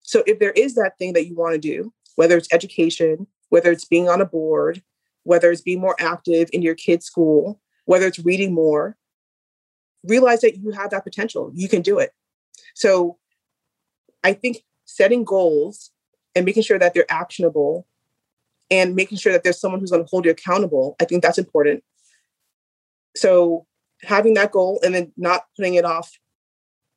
So 0.01 0.23
if 0.25 0.39
there 0.39 0.51
is 0.51 0.75
that 0.75 0.97
thing 0.97 1.13
that 1.13 1.27
you 1.27 1.35
want 1.35 1.53
to 1.53 1.59
do, 1.59 1.93
whether 2.15 2.35
it's 2.35 2.51
education, 2.51 3.27
whether 3.49 3.71
it's 3.71 3.85
being 3.85 4.09
on 4.09 4.21
a 4.21 4.25
board, 4.25 4.81
whether 5.23 5.51
it's 5.51 5.61
being 5.61 5.79
more 5.79 5.95
active 5.99 6.49
in 6.51 6.61
your 6.61 6.75
kid's 6.75 7.05
school, 7.05 7.61
whether 7.85 8.07
it's 8.07 8.19
reading 8.19 8.53
more, 8.53 8.97
realize 10.03 10.41
that 10.41 10.57
you 10.57 10.71
have 10.71 10.91
that 10.91 11.03
potential. 11.03 11.51
You 11.53 11.69
can 11.69 11.81
do 11.81 11.99
it. 11.99 12.11
So 12.73 13.17
I 14.23 14.33
think 14.33 14.63
setting 14.85 15.23
goals 15.23 15.91
and 16.35 16.45
making 16.45 16.63
sure 16.63 16.79
that 16.79 16.93
they're 16.93 17.11
actionable 17.11 17.87
and 18.69 18.95
making 18.95 19.17
sure 19.17 19.33
that 19.33 19.43
there's 19.43 19.59
someone 19.59 19.79
who's 19.79 19.91
going 19.91 20.03
to 20.03 20.09
hold 20.09 20.25
you 20.25 20.31
accountable, 20.31 20.95
I 20.99 21.05
think 21.05 21.21
that's 21.21 21.37
important. 21.37 21.83
So 23.15 23.65
having 24.03 24.33
that 24.35 24.51
goal 24.51 24.79
and 24.83 24.95
then 24.95 25.11
not 25.17 25.43
putting 25.57 25.75
it 25.75 25.85
off 25.85 26.11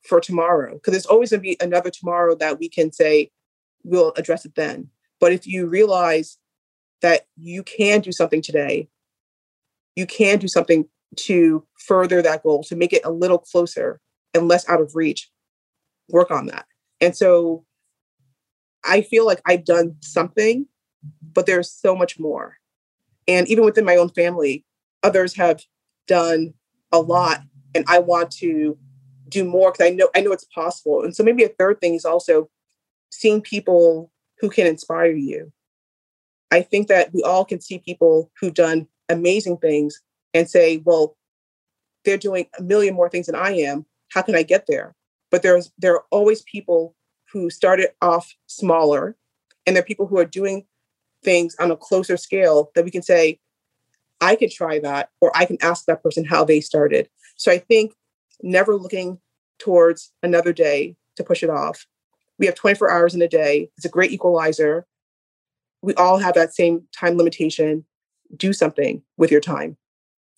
for 0.06 0.20
tomorrow, 0.20 0.74
because 0.74 0.92
there's 0.92 1.06
always 1.06 1.30
going 1.30 1.40
to 1.40 1.42
be 1.42 1.56
another 1.60 1.90
tomorrow 1.90 2.36
that 2.36 2.58
we 2.58 2.68
can 2.68 2.92
say, 2.92 3.30
we'll 3.82 4.12
address 4.16 4.44
it 4.44 4.54
then. 4.54 4.88
But 5.18 5.32
if 5.32 5.46
you 5.46 5.66
realize 5.66 6.38
that 7.02 7.26
you 7.36 7.62
can 7.62 8.00
do 8.00 8.12
something 8.12 8.40
today, 8.40 8.88
you 9.96 10.06
can 10.06 10.38
do 10.38 10.48
something 10.48 10.86
to 11.14 11.66
further 11.79 12.22
that 12.22 12.42
goal, 12.42 12.62
to 12.64 12.77
make 12.77 12.92
it 12.92 13.05
a 13.05 13.11
little 13.11 13.38
closer 13.38 14.00
and 14.33 14.48
less 14.48 14.68
out 14.68 14.81
of 14.81 14.94
reach, 14.94 15.31
work 16.09 16.31
on 16.31 16.46
that. 16.46 16.66
And 17.00 17.16
so 17.16 17.64
I 18.85 19.03
feel 19.03 19.27
like 19.27 19.40
I've 19.46 19.64
done 19.64 19.96
something, 20.00 20.66
but 21.33 21.46
there's 21.46 21.70
so 21.70 21.94
much 21.94 22.18
more. 22.18 22.59
And 23.27 23.48
even 23.48 23.64
within 23.64 23.85
my 23.85 23.96
own 23.96 24.11
family, 24.11 24.64
others 25.03 25.35
have 25.37 25.62
done 26.07 26.55
a 26.92 27.00
lot 27.00 27.40
and 27.74 27.85
I 27.88 27.98
want 27.98 28.31
to 28.33 28.79
do 29.29 29.44
more 29.44 29.72
because 29.72 29.87
I 29.87 29.90
know 29.90 30.09
I 30.14 30.20
know 30.20 30.33
it's 30.33 30.44
possible. 30.44 31.03
And 31.03 31.14
so 31.14 31.24
maybe 31.24 31.44
a 31.44 31.48
third 31.48 31.81
thing 31.81 31.94
is 31.94 32.05
also 32.05 32.48
seeing 33.11 33.40
people 33.40 34.11
who 34.40 34.50
can 34.50 34.66
inspire 34.66 35.12
you. 35.12 35.53
I 36.50 36.62
think 36.62 36.88
that 36.88 37.12
we 37.12 37.22
all 37.22 37.44
can 37.44 37.61
see 37.61 37.79
people 37.79 38.31
who've 38.38 38.55
done 38.55 38.87
amazing 39.09 39.59
things 39.59 40.00
and 40.34 40.50
say, 40.50 40.82
well, 40.84 41.16
they're 42.04 42.18
doing 42.18 42.46
a 42.58 42.62
million 42.62 42.94
more 42.94 43.08
things 43.08 43.26
than 43.26 43.36
I 43.36 43.52
am. 43.52 43.86
How 44.12 44.20
can 44.20 44.34
I 44.34 44.42
get 44.42 44.66
there? 44.66 44.94
But 45.30 45.42
there's 45.42 45.72
there 45.78 45.94
are 45.94 46.04
always 46.10 46.42
people 46.42 46.94
who 47.32 47.48
started 47.48 47.90
off 48.02 48.34
smaller, 48.46 49.16
and 49.66 49.74
there 49.74 49.82
are 49.82 49.86
people 49.86 50.06
who 50.06 50.18
are 50.18 50.24
doing 50.24 50.66
things 51.22 51.56
on 51.58 51.70
a 51.70 51.76
closer 51.76 52.16
scale 52.16 52.70
that 52.74 52.84
we 52.84 52.90
can 52.90 53.02
say, 53.02 53.40
I 54.20 54.36
can 54.36 54.50
try 54.50 54.78
that, 54.80 55.10
or 55.20 55.32
I 55.34 55.46
can 55.46 55.58
ask 55.62 55.86
that 55.86 56.02
person 56.02 56.24
how 56.24 56.44
they 56.44 56.60
started. 56.60 57.08
So 57.36 57.50
I 57.50 57.58
think 57.58 57.94
never 58.42 58.76
looking 58.76 59.18
towards 59.58 60.12
another 60.22 60.52
day 60.52 60.96
to 61.16 61.24
push 61.24 61.42
it 61.42 61.50
off. 61.50 61.86
We 62.38 62.46
have 62.46 62.54
24 62.54 62.90
hours 62.90 63.14
in 63.14 63.22
a 63.22 63.28
day. 63.28 63.70
It's 63.76 63.86
a 63.86 63.90
great 63.90 64.10
equalizer. 64.10 64.86
We 65.82 65.94
all 65.94 66.18
have 66.18 66.34
that 66.34 66.54
same 66.54 66.86
time 66.96 67.16
limitation. 67.16 67.84
Do 68.36 68.52
something 68.52 69.02
with 69.16 69.30
your 69.30 69.40
time 69.40 69.76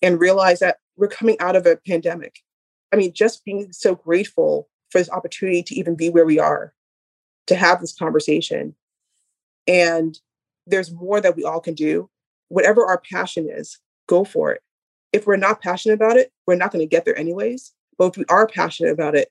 and 0.01 0.19
realize 0.19 0.59
that 0.59 0.77
we're 0.95 1.07
coming 1.07 1.37
out 1.39 1.55
of 1.55 1.65
a 1.65 1.77
pandemic. 1.87 2.39
I 2.91 2.95
mean, 2.95 3.13
just 3.13 3.43
being 3.45 3.71
so 3.71 3.95
grateful 3.95 4.69
for 4.89 4.99
this 4.99 5.09
opportunity 5.09 5.63
to 5.63 5.75
even 5.75 5.95
be 5.95 6.09
where 6.09 6.25
we 6.25 6.39
are, 6.39 6.73
to 7.47 7.55
have 7.55 7.81
this 7.81 7.95
conversation. 7.95 8.75
And 9.67 10.17
there's 10.65 10.91
more 10.91 11.19
that 11.21 11.35
we 11.35 11.43
all 11.43 11.59
can 11.59 11.73
do. 11.73 12.09
Whatever 12.49 12.85
our 12.85 13.01
passion 13.11 13.49
is, 13.49 13.79
go 14.07 14.23
for 14.23 14.51
it. 14.51 14.61
If 15.11 15.27
we're 15.27 15.35
not 15.37 15.61
passionate 15.61 15.95
about 15.95 16.17
it, 16.17 16.31
we're 16.45 16.55
not 16.55 16.71
going 16.71 16.83
to 16.83 16.89
get 16.89 17.05
there 17.05 17.17
anyways. 17.17 17.73
But 17.97 18.07
if 18.07 18.17
we 18.17 18.25
are 18.29 18.47
passionate 18.47 18.91
about 18.91 19.15
it, 19.15 19.29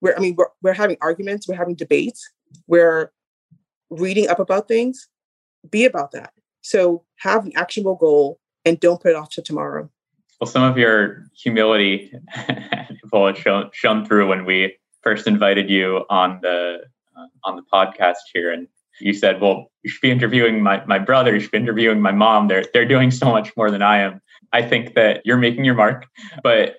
we're, 0.00 0.14
I 0.16 0.20
mean, 0.20 0.34
we're, 0.36 0.48
we're 0.62 0.72
having 0.72 0.96
arguments, 1.00 1.46
we're 1.46 1.56
having 1.56 1.74
debates, 1.74 2.28
we're 2.66 3.12
reading 3.90 4.28
up 4.28 4.38
about 4.38 4.68
things, 4.68 5.08
be 5.70 5.84
about 5.84 6.12
that. 6.12 6.32
So 6.62 7.04
have 7.18 7.46
an 7.46 7.52
actionable 7.56 7.96
goal 7.96 8.38
and 8.64 8.80
don't 8.80 9.00
put 9.00 9.10
it 9.12 9.16
off 9.16 9.30
to 9.30 9.42
tomorrow. 9.42 9.90
Well, 10.40 10.48
some 10.48 10.62
of 10.62 10.78
your 10.78 11.26
humility 11.36 12.12
will 13.12 13.34
shown 13.34 13.70
shown 13.72 14.06
through 14.06 14.28
when 14.28 14.46
we 14.46 14.76
first 15.02 15.26
invited 15.26 15.68
you 15.68 16.04
on 16.08 16.40
the 16.42 16.80
uh, 17.16 17.26
on 17.44 17.56
the 17.56 17.62
podcast 17.72 18.16
here, 18.32 18.50
and 18.50 18.66
you 19.00 19.12
said, 19.12 19.40
"Well, 19.40 19.70
you 19.82 19.90
should 19.90 20.00
be 20.00 20.10
interviewing 20.10 20.62
my 20.62 20.82
my 20.86 20.98
brother. 20.98 21.34
You 21.34 21.40
should 21.40 21.50
be 21.50 21.58
interviewing 21.58 22.00
my 22.00 22.12
mom. 22.12 22.48
They're 22.48 22.64
they're 22.72 22.88
doing 22.88 23.10
so 23.10 23.30
much 23.30 23.54
more 23.56 23.70
than 23.70 23.82
I 23.82 23.98
am." 23.98 24.22
I 24.52 24.62
think 24.62 24.94
that 24.94 25.20
you're 25.24 25.36
making 25.36 25.64
your 25.64 25.74
mark, 25.74 26.06
but 26.42 26.76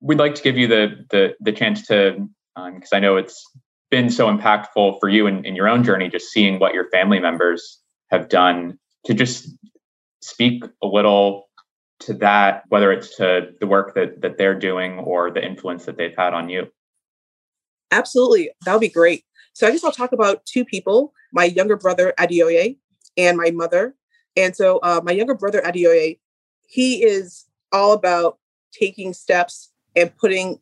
we'd 0.00 0.18
like 0.18 0.34
to 0.36 0.42
give 0.42 0.56
you 0.56 0.66
the 0.66 1.04
the 1.10 1.34
the 1.38 1.52
chance 1.52 1.86
to 1.88 2.28
because 2.56 2.92
um, 2.92 2.96
I 2.96 3.00
know 3.00 3.16
it's 3.16 3.44
been 3.90 4.08
so 4.08 4.34
impactful 4.34 4.98
for 5.00 5.08
you 5.08 5.26
in, 5.26 5.44
in 5.44 5.54
your 5.54 5.68
own 5.68 5.84
journey, 5.84 6.08
just 6.08 6.30
seeing 6.30 6.58
what 6.58 6.72
your 6.72 6.88
family 6.90 7.18
members 7.18 7.78
have 8.10 8.28
done 8.28 8.78
to 9.04 9.14
just 9.14 9.48
speak 10.22 10.64
a 10.82 10.86
little 10.86 11.49
to 12.00 12.14
that, 12.14 12.64
whether 12.68 12.92
it's 12.92 13.16
to 13.16 13.50
the 13.60 13.66
work 13.66 13.94
that 13.94 14.20
that 14.22 14.38
they're 14.38 14.58
doing 14.58 14.98
or 14.98 15.30
the 15.30 15.44
influence 15.44 15.84
that 15.84 15.96
they've 15.96 16.16
had 16.16 16.34
on 16.34 16.48
you? 16.48 16.68
Absolutely, 17.90 18.50
that 18.64 18.72
would 18.72 18.80
be 18.80 18.88
great. 18.88 19.24
So 19.52 19.66
I 19.66 19.72
guess 19.72 19.84
I'll 19.84 19.92
talk 19.92 20.12
about 20.12 20.44
two 20.46 20.64
people: 20.64 21.12
my 21.32 21.44
younger 21.44 21.76
brother 21.76 22.14
Adeoye 22.18 22.76
and 23.16 23.36
my 23.36 23.50
mother. 23.50 23.94
And 24.36 24.54
so 24.54 24.78
uh, 24.82 25.00
my 25.02 25.12
younger 25.12 25.34
brother 25.34 25.60
Adeoye, 25.60 26.18
he 26.66 27.04
is 27.04 27.46
all 27.72 27.92
about 27.92 28.38
taking 28.72 29.12
steps 29.12 29.72
and 29.96 30.16
putting 30.16 30.60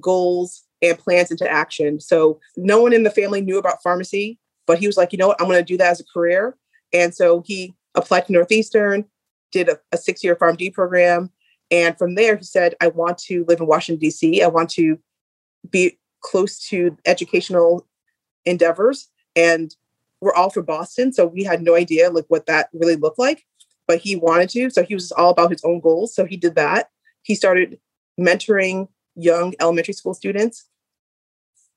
goals 0.00 0.64
and 0.82 0.98
plans 0.98 1.30
into 1.30 1.50
action. 1.50 2.00
So 2.00 2.40
no 2.56 2.80
one 2.80 2.92
in 2.92 3.02
the 3.02 3.10
family 3.10 3.40
knew 3.40 3.58
about 3.58 3.82
pharmacy, 3.82 4.38
but 4.66 4.78
he 4.78 4.86
was 4.86 4.96
like, 4.96 5.12
you 5.12 5.18
know 5.18 5.28
what, 5.28 5.40
I'm 5.40 5.48
going 5.48 5.58
to 5.58 5.64
do 5.64 5.76
that 5.78 5.90
as 5.90 6.00
a 6.00 6.04
career. 6.04 6.56
And 6.92 7.14
so 7.14 7.42
he 7.44 7.74
applied 7.94 8.26
to 8.26 8.32
Northeastern, 8.32 9.04
did 9.52 9.68
a, 9.68 9.78
a 9.92 9.96
six 9.96 10.22
year 10.22 10.36
PharmD 10.36 10.72
program. 10.72 11.30
And 11.70 11.96
from 11.96 12.14
there, 12.14 12.36
he 12.36 12.44
said, 12.44 12.74
I 12.80 12.88
want 12.88 13.18
to 13.18 13.44
live 13.46 13.60
in 13.60 13.66
Washington, 13.66 14.00
D.C. 14.00 14.42
I 14.42 14.48
want 14.48 14.70
to 14.70 14.98
be 15.70 15.98
close 16.20 16.66
to 16.68 16.96
educational 17.06 17.86
endeavors. 18.44 19.08
And 19.36 19.74
we're 20.20 20.34
all 20.34 20.50
from 20.50 20.64
Boston. 20.64 21.12
So 21.12 21.26
we 21.26 21.44
had 21.44 21.62
no 21.62 21.74
idea 21.76 22.10
like 22.10 22.26
what 22.28 22.46
that 22.46 22.68
really 22.72 22.96
looked 22.96 23.18
like, 23.18 23.44
but 23.86 24.00
he 24.00 24.16
wanted 24.16 24.50
to. 24.50 24.70
So 24.70 24.82
he 24.82 24.94
was 24.94 25.12
all 25.12 25.30
about 25.30 25.50
his 25.50 25.64
own 25.64 25.80
goals. 25.80 26.14
So 26.14 26.24
he 26.24 26.36
did 26.36 26.56
that. 26.56 26.90
He 27.22 27.34
started 27.34 27.78
mentoring 28.18 28.88
young 29.14 29.54
elementary 29.60 29.94
school 29.94 30.14
students 30.14 30.66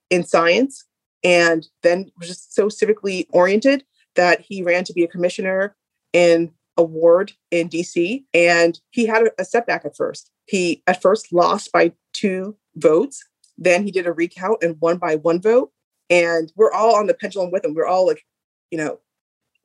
in 0.10 0.24
science 0.24 0.86
and 1.24 1.68
then 1.82 2.12
was 2.18 2.28
just 2.28 2.54
so 2.54 2.68
civically 2.68 3.28
oriented 3.32 3.84
that 4.16 4.42
he 4.42 4.62
ran 4.62 4.84
to 4.84 4.94
be 4.94 5.04
a 5.04 5.08
commissioner 5.08 5.76
in 6.12 6.52
award 6.78 7.34
in 7.52 7.70
DC. 7.70 8.24
And 8.34 8.80
he 8.92 9.06
had 9.06 9.30
a, 9.38 9.46
setback 9.46 9.86
at 9.86 9.96
first. 9.96 10.32
He 10.46 10.84
at 10.88 11.02
first 11.02 11.32
lost 11.32 11.72
by 11.72 11.94
two 12.14 12.56
votes. 12.76 13.24
Then 13.58 13.84
he 13.84 13.92
did 13.92 14.08
a 14.08 14.14
recount 14.14 14.64
and 14.64 14.78
won 14.82 14.98
by 14.98 15.16
one 15.16 15.42
vote. 15.42 15.72
And 16.10 16.52
we're 16.56 16.72
all 16.72 16.96
on 16.96 17.08
the 17.08 17.14
pendulum 17.14 17.52
with 17.52 17.64
him. 17.64 17.74
We're 17.74 17.88
all 17.88 18.08
like, 18.08 18.24
you 18.72 18.78
know, 18.78 19.00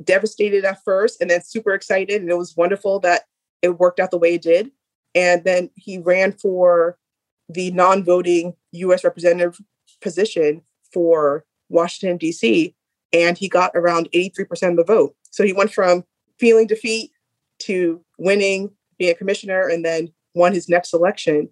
devastated 0.02 0.64
at 0.64 0.82
first 0.84 1.20
and 1.20 1.30
then 1.30 1.42
super 1.42 1.72
excited. 1.72 2.20
And 2.20 2.30
it 2.30 2.38
was 2.38 2.56
wonderful 2.56 3.00
that 3.00 3.22
it 3.62 3.78
worked 3.78 4.00
out 4.00 4.10
the 4.10 4.18
way 4.18 4.34
it 4.34 4.42
did. 4.42 4.70
And 5.14 5.44
then 5.44 5.70
he 5.74 5.98
ran 5.98 6.32
for 6.32 6.98
the 7.48 7.70
non 7.70 8.04
voting 8.04 8.54
US 8.72 9.04
representative 9.04 9.58
position 10.00 10.62
for 10.92 11.44
Washington, 11.68 12.18
D.C. 12.18 12.74
And 13.12 13.36
he 13.36 13.48
got 13.48 13.72
around 13.74 14.08
83% 14.14 14.70
of 14.70 14.76
the 14.76 14.84
vote. 14.84 15.16
So 15.30 15.44
he 15.44 15.52
went 15.52 15.72
from 15.72 16.04
feeling 16.38 16.66
defeat 16.66 17.10
to 17.60 18.04
winning, 18.18 18.70
being 18.98 19.12
a 19.12 19.14
commissioner, 19.14 19.68
and 19.68 19.84
then 19.84 20.12
won 20.34 20.52
his 20.52 20.68
next 20.68 20.92
election 20.94 21.48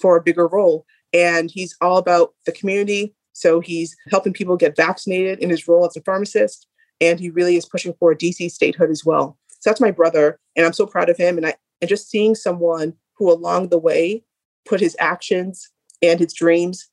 for 0.00 0.16
a 0.16 0.22
bigger 0.22 0.46
role. 0.46 0.86
And 1.12 1.50
he's 1.50 1.76
all 1.80 1.98
about 1.98 2.34
the 2.46 2.52
community. 2.52 3.14
So 3.32 3.60
he's 3.60 3.96
helping 4.10 4.32
people 4.32 4.56
get 4.56 4.76
vaccinated 4.76 5.38
in 5.38 5.50
his 5.50 5.66
role 5.66 5.86
as 5.86 5.96
a 5.96 6.02
pharmacist. 6.02 6.66
And 7.00 7.18
he 7.18 7.30
really 7.30 7.56
is 7.56 7.66
pushing 7.66 7.94
for 7.98 8.14
DC 8.14 8.50
statehood 8.50 8.90
as 8.90 9.04
well. 9.04 9.38
So 9.48 9.70
that's 9.70 9.80
my 9.80 9.90
brother. 9.90 10.38
And 10.56 10.64
I'm 10.64 10.72
so 10.72 10.86
proud 10.86 11.08
of 11.08 11.16
him. 11.16 11.36
And 11.36 11.46
I 11.46 11.54
and 11.80 11.88
just 11.88 12.08
seeing 12.08 12.34
someone 12.34 12.94
who 13.18 13.30
along 13.30 13.68
the 13.68 13.78
way 13.78 14.24
put 14.64 14.80
his 14.80 14.96
actions 15.00 15.68
and 16.00 16.20
his 16.20 16.32
dreams 16.32 16.88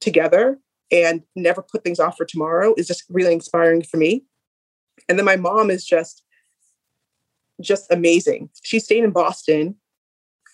together 0.00 0.58
and 0.90 1.22
never 1.34 1.62
put 1.62 1.84
things 1.84 2.00
off 2.00 2.16
for 2.16 2.24
tomorrow 2.24 2.74
is 2.76 2.86
just 2.86 3.04
really 3.08 3.32
inspiring 3.32 3.82
for 3.82 3.96
me. 3.96 4.24
And 5.08 5.18
then 5.18 5.24
my 5.24 5.36
mom 5.36 5.70
is 5.70 5.84
just 5.84 6.22
just 7.60 7.90
amazing. 7.90 8.50
She 8.62 8.78
stayed 8.78 9.04
in 9.04 9.10
Boston 9.10 9.76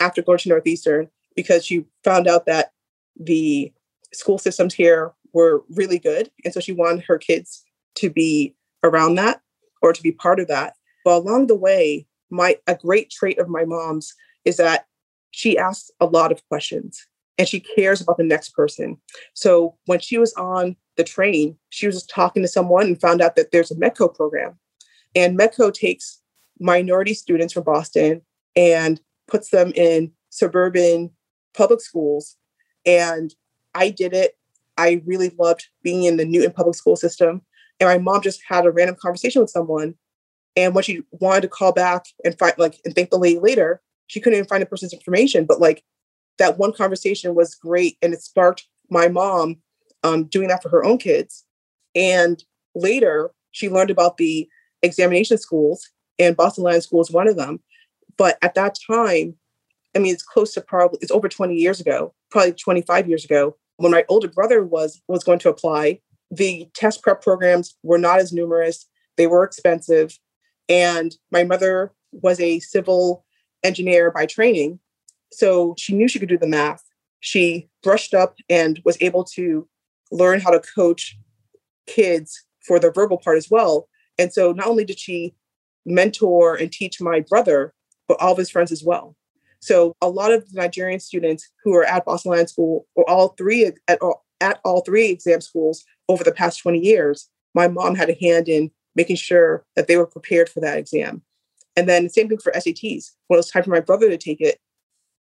after 0.00 0.22
going 0.22 0.38
to 0.38 0.48
Northeastern 0.48 1.08
because 1.36 1.64
she 1.64 1.84
found 2.04 2.28
out 2.28 2.46
that 2.46 2.72
the 3.18 3.72
school 4.12 4.38
systems 4.38 4.74
here 4.74 5.12
were 5.32 5.64
really 5.70 5.98
good. 5.98 6.30
And 6.44 6.52
so 6.52 6.60
she 6.60 6.72
wanted 6.72 7.04
her 7.04 7.18
kids 7.18 7.64
to 7.96 8.10
be 8.10 8.54
around 8.82 9.14
that 9.16 9.40
or 9.80 9.92
to 9.92 10.02
be 10.02 10.12
part 10.12 10.40
of 10.40 10.48
that. 10.48 10.74
But 11.04 11.18
along 11.18 11.46
the 11.46 11.56
way, 11.56 12.06
my 12.30 12.58
a 12.66 12.74
great 12.74 13.10
trait 13.10 13.38
of 13.38 13.48
my 13.48 13.64
mom's 13.64 14.14
is 14.44 14.56
that 14.56 14.86
she 15.30 15.58
asks 15.58 15.90
a 16.00 16.06
lot 16.06 16.32
of 16.32 16.46
questions 16.48 17.06
and 17.38 17.48
she 17.48 17.60
cares 17.60 18.00
about 18.00 18.18
the 18.18 18.24
next 18.24 18.50
person. 18.50 18.98
So 19.34 19.76
when 19.86 20.00
she 20.00 20.18
was 20.18 20.32
on 20.34 20.76
the 20.96 21.04
train, 21.04 21.56
she 21.70 21.86
was 21.86 21.96
just 21.96 22.10
talking 22.10 22.42
to 22.42 22.48
someone 22.48 22.86
and 22.86 23.00
found 23.00 23.22
out 23.22 23.36
that 23.36 23.50
there's 23.50 23.70
a 23.70 23.76
METCO 23.76 24.14
program. 24.14 24.58
And 25.14 25.38
METCO 25.38 25.72
takes 25.72 26.21
minority 26.60 27.14
students 27.14 27.52
from 27.52 27.64
Boston 27.64 28.22
and 28.56 29.00
puts 29.28 29.50
them 29.50 29.72
in 29.74 30.12
suburban 30.30 31.10
public 31.54 31.80
schools. 31.80 32.36
And 32.86 33.34
I 33.74 33.90
did 33.90 34.12
it. 34.12 34.36
I 34.76 35.02
really 35.04 35.32
loved 35.38 35.68
being 35.82 36.04
in 36.04 36.16
the 36.16 36.24
Newton 36.24 36.52
public 36.52 36.76
school 36.76 36.96
system. 36.96 37.42
And 37.80 37.88
my 37.88 37.98
mom 37.98 38.22
just 38.22 38.40
had 38.46 38.66
a 38.66 38.70
random 38.70 38.96
conversation 39.00 39.40
with 39.42 39.50
someone. 39.50 39.94
And 40.56 40.74
when 40.74 40.84
she 40.84 41.02
wanted 41.10 41.42
to 41.42 41.48
call 41.48 41.72
back 41.72 42.04
and 42.24 42.38
find 42.38 42.54
like 42.58 42.80
and 42.84 42.94
thank 42.94 43.10
the 43.10 43.18
lady 43.18 43.38
later, 43.38 43.80
she 44.06 44.20
couldn't 44.20 44.38
even 44.38 44.48
find 44.48 44.62
the 44.62 44.66
person's 44.66 44.92
information. 44.92 45.46
But 45.46 45.60
like 45.60 45.82
that 46.38 46.58
one 46.58 46.72
conversation 46.72 47.34
was 47.34 47.54
great 47.54 47.96
and 48.02 48.12
it 48.12 48.22
sparked 48.22 48.66
my 48.90 49.08
mom 49.08 49.56
um, 50.02 50.24
doing 50.24 50.48
that 50.48 50.62
for 50.62 50.68
her 50.68 50.84
own 50.84 50.98
kids. 50.98 51.44
And 51.94 52.42
later 52.74 53.30
she 53.52 53.68
learned 53.68 53.90
about 53.90 54.16
the 54.16 54.48
examination 54.82 55.38
schools 55.38 55.90
and 56.18 56.36
Boston 56.36 56.64
Latin 56.64 56.80
School 56.80 57.00
is 57.00 57.10
one 57.10 57.28
of 57.28 57.36
them. 57.36 57.60
But 58.16 58.38
at 58.42 58.54
that 58.54 58.76
time, 58.86 59.36
I 59.94 59.98
mean, 59.98 60.12
it's 60.12 60.22
close 60.22 60.54
to 60.54 60.60
probably 60.60 60.98
it's 61.02 61.10
over 61.10 61.28
20 61.28 61.54
years 61.54 61.80
ago, 61.80 62.14
probably 62.30 62.52
25 62.52 63.08
years 63.08 63.24
ago, 63.24 63.56
when 63.76 63.92
my 63.92 64.04
older 64.08 64.28
brother 64.28 64.64
was 64.64 65.02
was 65.08 65.24
going 65.24 65.38
to 65.40 65.48
apply. 65.48 66.00
The 66.30 66.68
test 66.74 67.02
prep 67.02 67.20
programs 67.22 67.76
were 67.82 67.98
not 67.98 68.18
as 68.18 68.32
numerous; 68.32 68.86
they 69.16 69.26
were 69.26 69.44
expensive, 69.44 70.18
and 70.68 71.14
my 71.30 71.44
mother 71.44 71.92
was 72.12 72.40
a 72.40 72.60
civil 72.60 73.24
engineer 73.62 74.10
by 74.10 74.26
training, 74.26 74.78
so 75.30 75.74
she 75.78 75.94
knew 75.94 76.08
she 76.08 76.18
could 76.18 76.28
do 76.28 76.38
the 76.38 76.46
math. 76.46 76.82
She 77.20 77.68
brushed 77.82 78.14
up 78.14 78.36
and 78.48 78.80
was 78.84 78.96
able 79.00 79.24
to 79.24 79.68
learn 80.10 80.40
how 80.40 80.50
to 80.50 80.60
coach 80.60 81.16
kids 81.86 82.44
for 82.66 82.78
the 82.78 82.90
verbal 82.90 83.18
part 83.18 83.36
as 83.36 83.50
well. 83.50 83.88
And 84.18 84.32
so 84.32 84.52
not 84.52 84.66
only 84.66 84.84
did 84.84 84.98
she 84.98 85.34
mentor 85.84 86.54
and 86.54 86.70
teach 86.70 87.00
my 87.00 87.20
brother, 87.20 87.72
but 88.08 88.20
all 88.20 88.32
of 88.32 88.38
his 88.38 88.50
friends 88.50 88.72
as 88.72 88.82
well. 88.84 89.16
So 89.60 89.94
a 90.02 90.08
lot 90.08 90.32
of 90.32 90.52
Nigerian 90.52 91.00
students 91.00 91.48
who 91.62 91.74
are 91.74 91.84
at 91.84 92.04
Boston 92.04 92.32
Latin 92.32 92.48
School 92.48 92.86
or 92.94 93.08
all 93.08 93.28
three 93.30 93.70
at 93.86 94.02
all, 94.02 94.24
at 94.40 94.60
all 94.64 94.80
three 94.80 95.08
exam 95.08 95.40
schools 95.40 95.84
over 96.08 96.24
the 96.24 96.32
past 96.32 96.60
20 96.60 96.78
years, 96.78 97.28
my 97.54 97.68
mom 97.68 97.94
had 97.94 98.10
a 98.10 98.18
hand 98.20 98.48
in 98.48 98.70
making 98.96 99.16
sure 99.16 99.64
that 99.76 99.86
they 99.86 99.96
were 99.96 100.06
prepared 100.06 100.48
for 100.48 100.60
that 100.60 100.78
exam. 100.78 101.22
And 101.76 101.88
then 101.88 102.04
the 102.04 102.10
same 102.10 102.28
thing 102.28 102.38
for 102.38 102.52
SATs. 102.52 103.12
When 103.28 103.36
it 103.36 103.38
was 103.38 103.50
time 103.50 103.62
for 103.62 103.70
my 103.70 103.80
brother 103.80 104.10
to 104.10 104.18
take 104.18 104.40
it, 104.40 104.58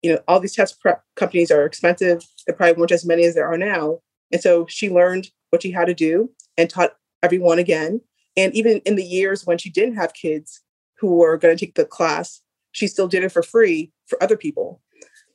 you 0.03 0.13
know, 0.13 0.21
all 0.27 0.41
these 0.41 0.55
test 0.55 0.81
prep 0.81 1.05
companies 1.17 1.51
are 1.51 1.65
expensive. 1.65 2.27
There 2.47 2.57
probably 2.57 2.75
weren't 2.79 2.93
as 2.93 3.05
many 3.05 3.25
as 3.25 3.35
there 3.35 3.47
are 3.47 3.59
now. 3.59 3.99
And 4.33 4.41
so 4.41 4.67
she 4.67 4.89
learned 4.89 5.31
what 5.51 5.63
she 5.63 5.71
had 5.71 5.87
to 5.87 5.95
do 5.95 6.31
and 6.57 6.71
taught 6.71 6.97
everyone 7.23 7.59
again. 7.59 8.01
And 8.41 8.55
even 8.55 8.81
in 8.87 8.97
the 8.97 9.05
years 9.05 9.45
when 9.45 9.59
she 9.59 9.69
didn't 9.69 9.97
have 9.97 10.15
kids 10.15 10.63
who 10.99 11.17
were 11.17 11.37
going 11.37 11.55
to 11.55 11.63
take 11.63 11.75
the 11.75 11.85
class, 11.85 12.41
she 12.73 12.87
still 12.87 13.07
did 13.07 13.23
it 13.23 13.33
for 13.33 13.43
free 13.43 13.93
for 14.07 14.23
other 14.23 14.37
people. 14.37 14.81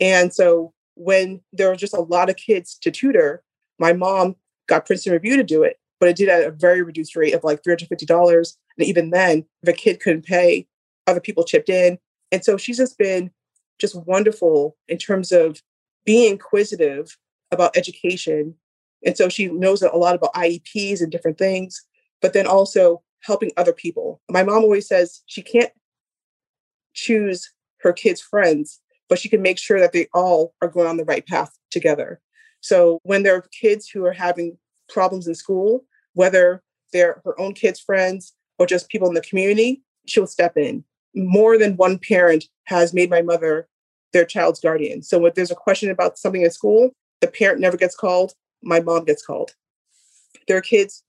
And 0.02 0.34
so 0.34 0.74
when 0.96 1.41
there 1.54 1.70
were 1.70 1.76
just 1.76 1.94
a 1.94 2.02
lot 2.02 2.30
of 2.30 2.36
kids 2.36 2.78
to 2.82 2.89
tutor, 2.89 3.44
my 3.78 3.94
mom 3.94 4.36
got 4.68 4.88
Princeton 4.88 5.13
Review 5.13 5.38
to 5.38 5.44
do 5.44 5.62
it, 5.62 5.78
but 6.00 6.10
it 6.10 6.15
did 6.15 6.30
at 6.30 6.48
a 6.48 6.52
very 6.52 6.82
reduced 6.82 7.15
rate 7.15 7.36
of 7.36 7.44
like 7.44 7.62
$350. 7.62 8.58
And 8.78 8.88
even 8.88 9.12
then, 9.12 9.46
if 9.62 9.70
a 9.70 9.74
kid 9.74 10.00
couldn't 10.00 10.26
pay, 10.26 10.68
other 11.06 11.22
people 11.22 11.44
chipped 11.44 11.70
in. 11.70 12.00
And 12.32 12.44
so 12.44 12.58
she's 12.58 12.78
just 12.78 12.98
been 12.98 13.30
just 13.80 13.96
wonderful 14.08 14.78
in 14.88 14.98
terms 14.98 15.32
of 15.32 15.62
being 16.06 16.32
inquisitive 16.32 17.18
about 17.52 17.78
education. 17.78 18.56
And 19.06 19.15
so 19.15 19.30
she 19.30 19.48
knows 19.48 19.84
a 19.84 19.89
lot 19.89 20.15
about 20.15 20.34
IEPs 20.34 21.02
and 21.02 21.12
different 21.12 21.38
things, 21.38 21.86
but 22.21 22.34
then 22.34 22.47
also 22.47 23.01
helping 23.21 23.51
other 23.58 23.73
people. 23.73 24.21
My 24.30 24.43
mom 24.43 24.63
always 24.63 24.88
says 24.88 25.21
she 25.25 25.41
can't 25.41 25.71
choose 26.93 27.51
her 27.82 27.93
kids' 27.93 28.21
friends, 28.21 28.80
but 29.10 29.19
she 29.19 29.30
can 29.30 29.41
make 29.41 29.58
sure 29.58 29.80
that 29.80 29.93
they 29.93 30.08
all 30.13 30.54
are 30.62 30.67
going 30.67 30.88
on 30.88 30.97
the 30.97 31.06
right 31.06 31.25
path 31.25 31.58
together. 31.71 32.21
So 32.62 32.99
when 33.04 33.23
there 33.23 33.36
are 33.36 33.45
kids 33.60 33.89
who 33.89 34.06
are 34.06 34.13
having 34.13 34.58
problems 34.89 35.28
in 35.28 35.36
school, 35.36 35.86
whether 36.13 36.63
they're 36.93 37.21
her 37.25 37.39
own 37.39 37.54
kids' 37.54 37.80
friends 37.80 38.34
or 38.58 38.65
just 38.65 38.89
people 38.89 39.08
in 39.08 39.13
the 39.13 39.21
community, 39.21 39.84
she'll 40.08 40.28
step 40.28 40.58
in. 40.58 40.84
More 41.13 41.58
than 41.58 41.78
one 41.78 41.99
parent 41.99 42.45
has 42.65 42.93
made 42.93 43.10
my 43.10 43.21
mother 43.21 43.67
their 44.13 44.25
child's 44.25 44.60
guardian. 44.60 45.01
So 45.01 45.25
if 45.25 45.36
there's 45.36 45.51
a 45.51 45.56
question 45.56 45.89
about 45.89 46.17
something 46.17 46.43
at 46.43 46.54
school, 46.54 46.91
the 47.21 47.28
parent 47.28 47.60
never 47.60 47.78
gets 47.78 47.95
called, 47.95 48.34
my 48.63 48.80
mom 48.80 49.06
gets 49.06 49.25
called. 49.25 49.51
There 50.47 50.58
are 50.58 50.62
kids 50.62 51.04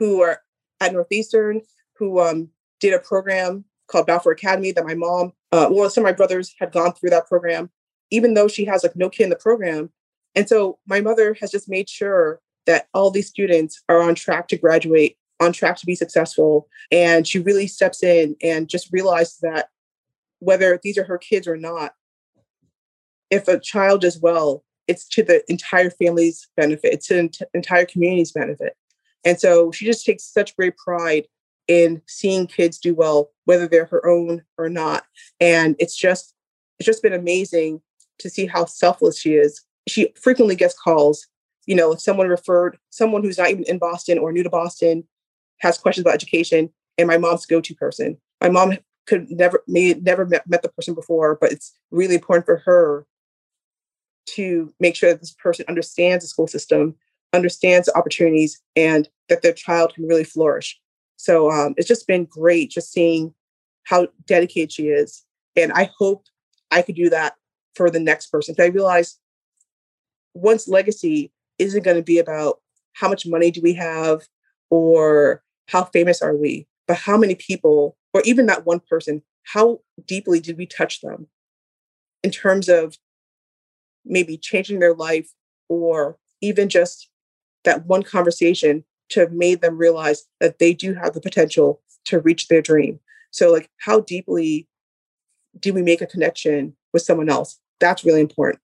who 0.00 0.22
are 0.22 0.40
at 0.80 0.92
Northeastern 0.92 1.60
who 1.94 2.18
um, 2.20 2.48
did 2.80 2.94
a 2.94 2.98
program 2.98 3.64
called 3.86 4.06
Balfour 4.06 4.32
Academy 4.32 4.72
that 4.72 4.86
my 4.86 4.94
mom, 4.94 5.32
uh, 5.52 5.68
well, 5.70 5.90
some 5.90 6.04
of 6.04 6.08
my 6.08 6.16
brothers 6.16 6.54
had 6.58 6.72
gone 6.72 6.94
through 6.94 7.10
that 7.10 7.28
program, 7.28 7.70
even 8.10 8.34
though 8.34 8.48
she 8.48 8.64
has 8.64 8.82
like 8.82 8.96
no 8.96 9.10
kid 9.10 9.24
in 9.24 9.30
the 9.30 9.36
program. 9.36 9.90
And 10.34 10.48
so 10.48 10.78
my 10.86 11.00
mother 11.00 11.36
has 11.40 11.50
just 11.50 11.68
made 11.68 11.88
sure 11.88 12.40
that 12.66 12.88
all 12.94 13.10
these 13.10 13.28
students 13.28 13.82
are 13.88 14.00
on 14.00 14.14
track 14.14 14.48
to 14.48 14.56
graduate, 14.56 15.18
on 15.38 15.52
track 15.52 15.76
to 15.76 15.86
be 15.86 15.94
successful. 15.94 16.68
And 16.90 17.26
she 17.28 17.38
really 17.38 17.66
steps 17.66 18.02
in 18.02 18.36
and 18.42 18.68
just 18.68 18.92
realizes 18.92 19.38
that 19.42 19.68
whether 20.38 20.80
these 20.82 20.96
are 20.96 21.04
her 21.04 21.18
kids 21.18 21.46
or 21.46 21.56
not, 21.56 21.92
if 23.28 23.48
a 23.48 23.60
child 23.60 24.00
does 24.00 24.18
well, 24.18 24.64
it's 24.88 25.06
to 25.08 25.22
the 25.22 25.42
entire 25.50 25.90
family's 25.90 26.48
benefit, 26.56 26.94
it's 26.94 27.08
to 27.08 27.14
the 27.14 27.48
entire 27.52 27.84
community's 27.84 28.32
benefit. 28.32 28.76
And 29.24 29.38
so 29.38 29.70
she 29.70 29.84
just 29.84 30.04
takes 30.04 30.24
such 30.24 30.56
great 30.56 30.76
pride 30.76 31.26
in 31.68 32.02
seeing 32.06 32.46
kids 32.46 32.78
do 32.78 32.94
well, 32.94 33.30
whether 33.44 33.68
they're 33.68 33.86
her 33.86 34.06
own 34.06 34.42
or 34.58 34.68
not. 34.68 35.04
And 35.40 35.76
it's 35.78 35.96
just, 35.96 36.34
it's 36.78 36.86
just 36.86 37.02
been 37.02 37.12
amazing 37.12 37.80
to 38.18 38.30
see 38.30 38.46
how 38.46 38.64
selfless 38.64 39.18
she 39.18 39.34
is. 39.34 39.62
She 39.88 40.12
frequently 40.20 40.56
gets 40.56 40.78
calls. 40.78 41.26
You 41.66 41.76
know, 41.76 41.92
if 41.92 42.00
someone 42.00 42.28
referred, 42.28 42.78
someone 42.90 43.22
who's 43.22 43.38
not 43.38 43.50
even 43.50 43.64
in 43.64 43.78
Boston 43.78 44.18
or 44.18 44.32
new 44.32 44.42
to 44.42 44.50
Boston 44.50 45.04
has 45.58 45.78
questions 45.78 46.02
about 46.02 46.14
education, 46.14 46.70
and 46.98 47.06
my 47.06 47.18
mom's 47.18 47.46
go-to 47.46 47.74
person. 47.74 48.16
My 48.40 48.48
mom 48.48 48.78
could 49.06 49.30
never, 49.30 49.62
may 49.68 49.94
never 49.94 50.24
met, 50.24 50.48
met 50.48 50.62
the 50.62 50.70
person 50.70 50.94
before, 50.94 51.36
but 51.40 51.52
it's 51.52 51.72
really 51.90 52.14
important 52.14 52.46
for 52.46 52.56
her 52.64 53.06
to 54.30 54.72
make 54.80 54.96
sure 54.96 55.10
that 55.10 55.20
this 55.20 55.34
person 55.34 55.64
understands 55.68 56.24
the 56.24 56.28
school 56.28 56.46
system, 56.46 56.94
understands 57.32 57.88
opportunities, 57.94 58.60
and 58.76 59.08
that 59.28 59.42
their 59.42 59.52
child 59.52 59.94
can 59.94 60.06
really 60.06 60.24
flourish. 60.24 60.78
So 61.16 61.50
um, 61.50 61.74
it's 61.76 61.88
just 61.88 62.06
been 62.06 62.24
great 62.24 62.70
just 62.70 62.92
seeing 62.92 63.34
how 63.84 64.08
dedicated 64.26 64.72
she 64.72 64.88
is. 64.88 65.24
And 65.56 65.72
I 65.72 65.90
hope 65.98 66.24
I 66.70 66.82
could 66.82 66.94
do 66.94 67.10
that 67.10 67.34
for 67.74 67.90
the 67.90 68.00
next 68.00 68.28
person. 68.28 68.54
I 68.58 68.66
realize 68.66 69.18
once 70.34 70.68
legacy 70.68 71.32
isn't 71.58 71.84
going 71.84 71.96
to 71.96 72.02
be 72.02 72.18
about 72.18 72.60
how 72.94 73.08
much 73.08 73.26
money 73.26 73.50
do 73.50 73.60
we 73.62 73.74
have 73.74 74.22
or 74.70 75.42
how 75.68 75.84
famous 75.84 76.22
are 76.22 76.36
we, 76.36 76.66
but 76.88 76.96
how 76.96 77.16
many 77.16 77.34
people, 77.34 77.96
or 78.14 78.22
even 78.24 78.46
that 78.46 78.66
one 78.66 78.80
person, 78.80 79.22
how 79.44 79.80
deeply 80.06 80.40
did 80.40 80.56
we 80.56 80.66
touch 80.66 81.00
them 81.00 81.28
in 82.22 82.30
terms 82.30 82.68
of 82.68 82.96
maybe 84.04 84.36
changing 84.36 84.78
their 84.78 84.94
life 84.94 85.30
or 85.68 86.16
even 86.40 86.68
just 86.68 87.09
that 87.64 87.86
one 87.86 88.02
conversation 88.02 88.84
to 89.10 89.20
have 89.20 89.32
made 89.32 89.60
them 89.60 89.76
realize 89.76 90.24
that 90.40 90.58
they 90.58 90.72
do 90.72 90.94
have 90.94 91.14
the 91.14 91.20
potential 91.20 91.82
to 92.04 92.20
reach 92.20 92.48
their 92.48 92.62
dream. 92.62 93.00
So, 93.30 93.52
like, 93.52 93.68
how 93.80 94.00
deeply 94.00 94.68
do 95.58 95.74
we 95.74 95.82
make 95.82 96.00
a 96.00 96.06
connection 96.06 96.74
with 96.92 97.02
someone 97.02 97.28
else? 97.28 97.58
That's 97.80 98.04
really 98.04 98.20
important. 98.20 98.62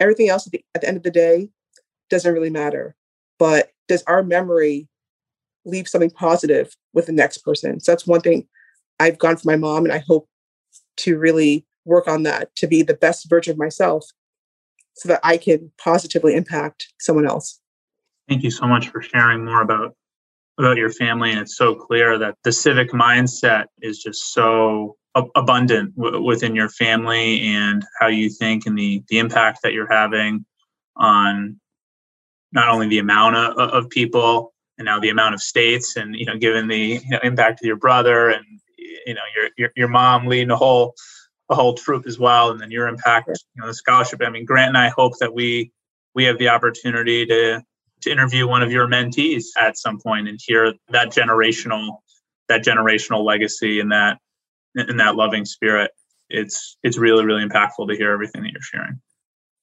Everything 0.00 0.28
else 0.28 0.46
at 0.46 0.52
the, 0.52 0.64
at 0.74 0.80
the 0.80 0.88
end 0.88 0.96
of 0.96 1.02
the 1.02 1.10
day 1.10 1.50
doesn't 2.10 2.32
really 2.32 2.50
matter. 2.50 2.96
But 3.38 3.70
does 3.88 4.02
our 4.04 4.22
memory 4.22 4.88
leave 5.64 5.88
something 5.88 6.10
positive 6.10 6.76
with 6.92 7.06
the 7.06 7.12
next 7.12 7.38
person? 7.38 7.80
So, 7.80 7.92
that's 7.92 8.06
one 8.06 8.20
thing 8.20 8.48
I've 9.00 9.18
gone 9.18 9.36
for 9.36 9.48
my 9.48 9.56
mom, 9.56 9.84
and 9.84 9.92
I 9.92 10.02
hope 10.06 10.28
to 10.98 11.18
really 11.18 11.66
work 11.84 12.08
on 12.08 12.22
that 12.24 12.54
to 12.56 12.66
be 12.66 12.82
the 12.82 12.94
best 12.94 13.28
version 13.28 13.52
of 13.52 13.58
myself 13.58 14.06
so 14.94 15.08
that 15.08 15.20
I 15.22 15.36
can 15.36 15.70
positively 15.78 16.34
impact 16.34 16.92
someone 16.98 17.26
else. 17.26 17.60
Thank 18.28 18.42
you 18.42 18.50
so 18.50 18.66
much 18.66 18.88
for 18.88 19.00
sharing 19.00 19.44
more 19.44 19.62
about 19.62 19.94
about 20.58 20.76
your 20.76 20.90
family. 20.90 21.30
And 21.30 21.40
it's 21.40 21.56
so 21.56 21.74
clear 21.74 22.18
that 22.18 22.36
the 22.42 22.52
civic 22.52 22.90
mindset 22.90 23.66
is 23.80 24.02
just 24.02 24.32
so 24.32 24.96
abundant 25.34 25.96
w- 25.96 26.22
within 26.22 26.54
your 26.54 26.68
family 26.68 27.40
and 27.40 27.84
how 27.98 28.08
you 28.08 28.28
think 28.28 28.66
and 28.66 28.76
the 28.76 29.02
the 29.08 29.18
impact 29.18 29.60
that 29.62 29.72
you're 29.72 29.90
having 29.90 30.44
on 30.96 31.58
not 32.52 32.68
only 32.68 32.88
the 32.88 32.98
amount 32.98 33.36
of, 33.36 33.56
of 33.56 33.90
people 33.90 34.52
and 34.78 34.84
now 34.84 35.00
the 35.00 35.08
amount 35.08 35.34
of 35.34 35.40
states 35.40 35.96
and 35.96 36.14
you 36.14 36.26
know 36.26 36.36
given 36.36 36.68
the 36.68 37.00
you 37.02 37.10
know, 37.10 37.20
impact 37.22 37.60
of 37.62 37.66
your 37.66 37.76
brother 37.76 38.28
and 38.28 38.44
you 38.78 39.14
know 39.14 39.22
your, 39.34 39.48
your 39.56 39.70
your 39.76 39.88
mom 39.88 40.26
leading 40.26 40.50
a 40.50 40.56
whole 40.56 40.94
a 41.50 41.54
whole 41.54 41.74
troop 41.74 42.06
as 42.06 42.18
well 42.18 42.50
and 42.50 42.60
then 42.60 42.70
your 42.70 42.86
impact 42.88 43.28
you 43.28 43.60
know 43.60 43.66
the 43.66 43.74
scholarship. 43.74 44.20
I 44.22 44.30
mean 44.30 44.44
grant 44.44 44.68
and 44.68 44.78
i 44.78 44.88
hope 44.88 45.18
that 45.20 45.34
we 45.34 45.72
we 46.14 46.24
have 46.24 46.38
the 46.38 46.48
opportunity 46.48 47.26
to 47.26 47.62
to 48.02 48.10
interview 48.10 48.46
one 48.46 48.62
of 48.62 48.70
your 48.70 48.86
mentees 48.86 49.44
at 49.60 49.76
some 49.76 49.98
point 49.98 50.28
and 50.28 50.40
hear 50.42 50.72
that 50.90 51.08
generational 51.08 51.98
that 52.48 52.64
generational 52.64 53.24
legacy 53.24 53.80
and 53.80 53.92
that 53.92 54.18
and 54.74 55.00
that 55.00 55.16
loving 55.16 55.44
spirit 55.44 55.90
it's 56.30 56.76
it's 56.82 56.98
really 56.98 57.24
really 57.24 57.44
impactful 57.44 57.88
to 57.88 57.96
hear 57.96 58.12
everything 58.12 58.42
that 58.42 58.52
you're 58.52 58.62
sharing 58.62 59.00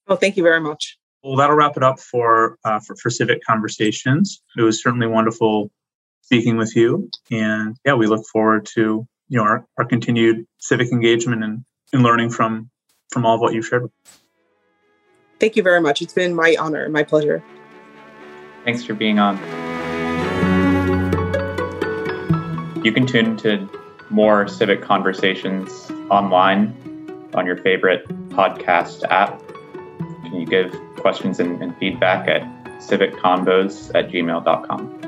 well 0.06 0.18
thank 0.18 0.36
you 0.36 0.42
very 0.42 0.60
much. 0.60 0.98
Well, 1.26 1.36
that'll 1.36 1.56
wrap 1.56 1.76
it 1.76 1.82
up 1.82 1.98
for, 1.98 2.56
uh, 2.64 2.78
for 2.78 2.94
for 2.94 3.10
civic 3.10 3.42
conversations. 3.44 4.42
It 4.56 4.62
was 4.62 4.80
certainly 4.80 5.08
wonderful 5.08 5.72
speaking 6.22 6.56
with 6.56 6.76
you, 6.76 7.10
and 7.32 7.76
yeah, 7.84 7.94
we 7.94 8.06
look 8.06 8.24
forward 8.32 8.66
to 8.74 9.06
you 9.28 9.36
know 9.36 9.42
our, 9.42 9.66
our 9.76 9.84
continued 9.84 10.46
civic 10.58 10.92
engagement 10.92 11.42
and, 11.42 11.64
and 11.92 12.04
learning 12.04 12.30
from 12.30 12.70
from 13.10 13.26
all 13.26 13.34
of 13.34 13.40
what 13.40 13.54
you've 13.54 13.66
shared. 13.66 13.90
Thank 15.40 15.56
you 15.56 15.64
very 15.64 15.80
much. 15.80 16.00
It's 16.00 16.12
been 16.12 16.32
my 16.32 16.56
honor 16.60 16.88
my 16.88 17.02
pleasure. 17.02 17.42
Thanks 18.66 18.82
for 18.82 18.94
being 18.94 19.20
on. 19.20 19.36
You 22.84 22.92
can 22.92 23.06
tune 23.06 23.36
to 23.36 23.68
more 24.10 24.48
civic 24.48 24.82
conversations 24.82 25.88
online 26.10 26.74
on 27.34 27.46
your 27.46 27.58
favorite 27.58 28.08
podcast 28.30 29.04
app. 29.04 29.40
Can 30.24 30.34
you 30.34 30.46
give 30.46 30.74
questions 30.96 31.38
and, 31.38 31.62
and 31.62 31.76
feedback 31.78 32.26
at 32.26 32.42
civicconvos 32.80 33.94
at 33.94 34.10
gmail.com? 34.10 35.05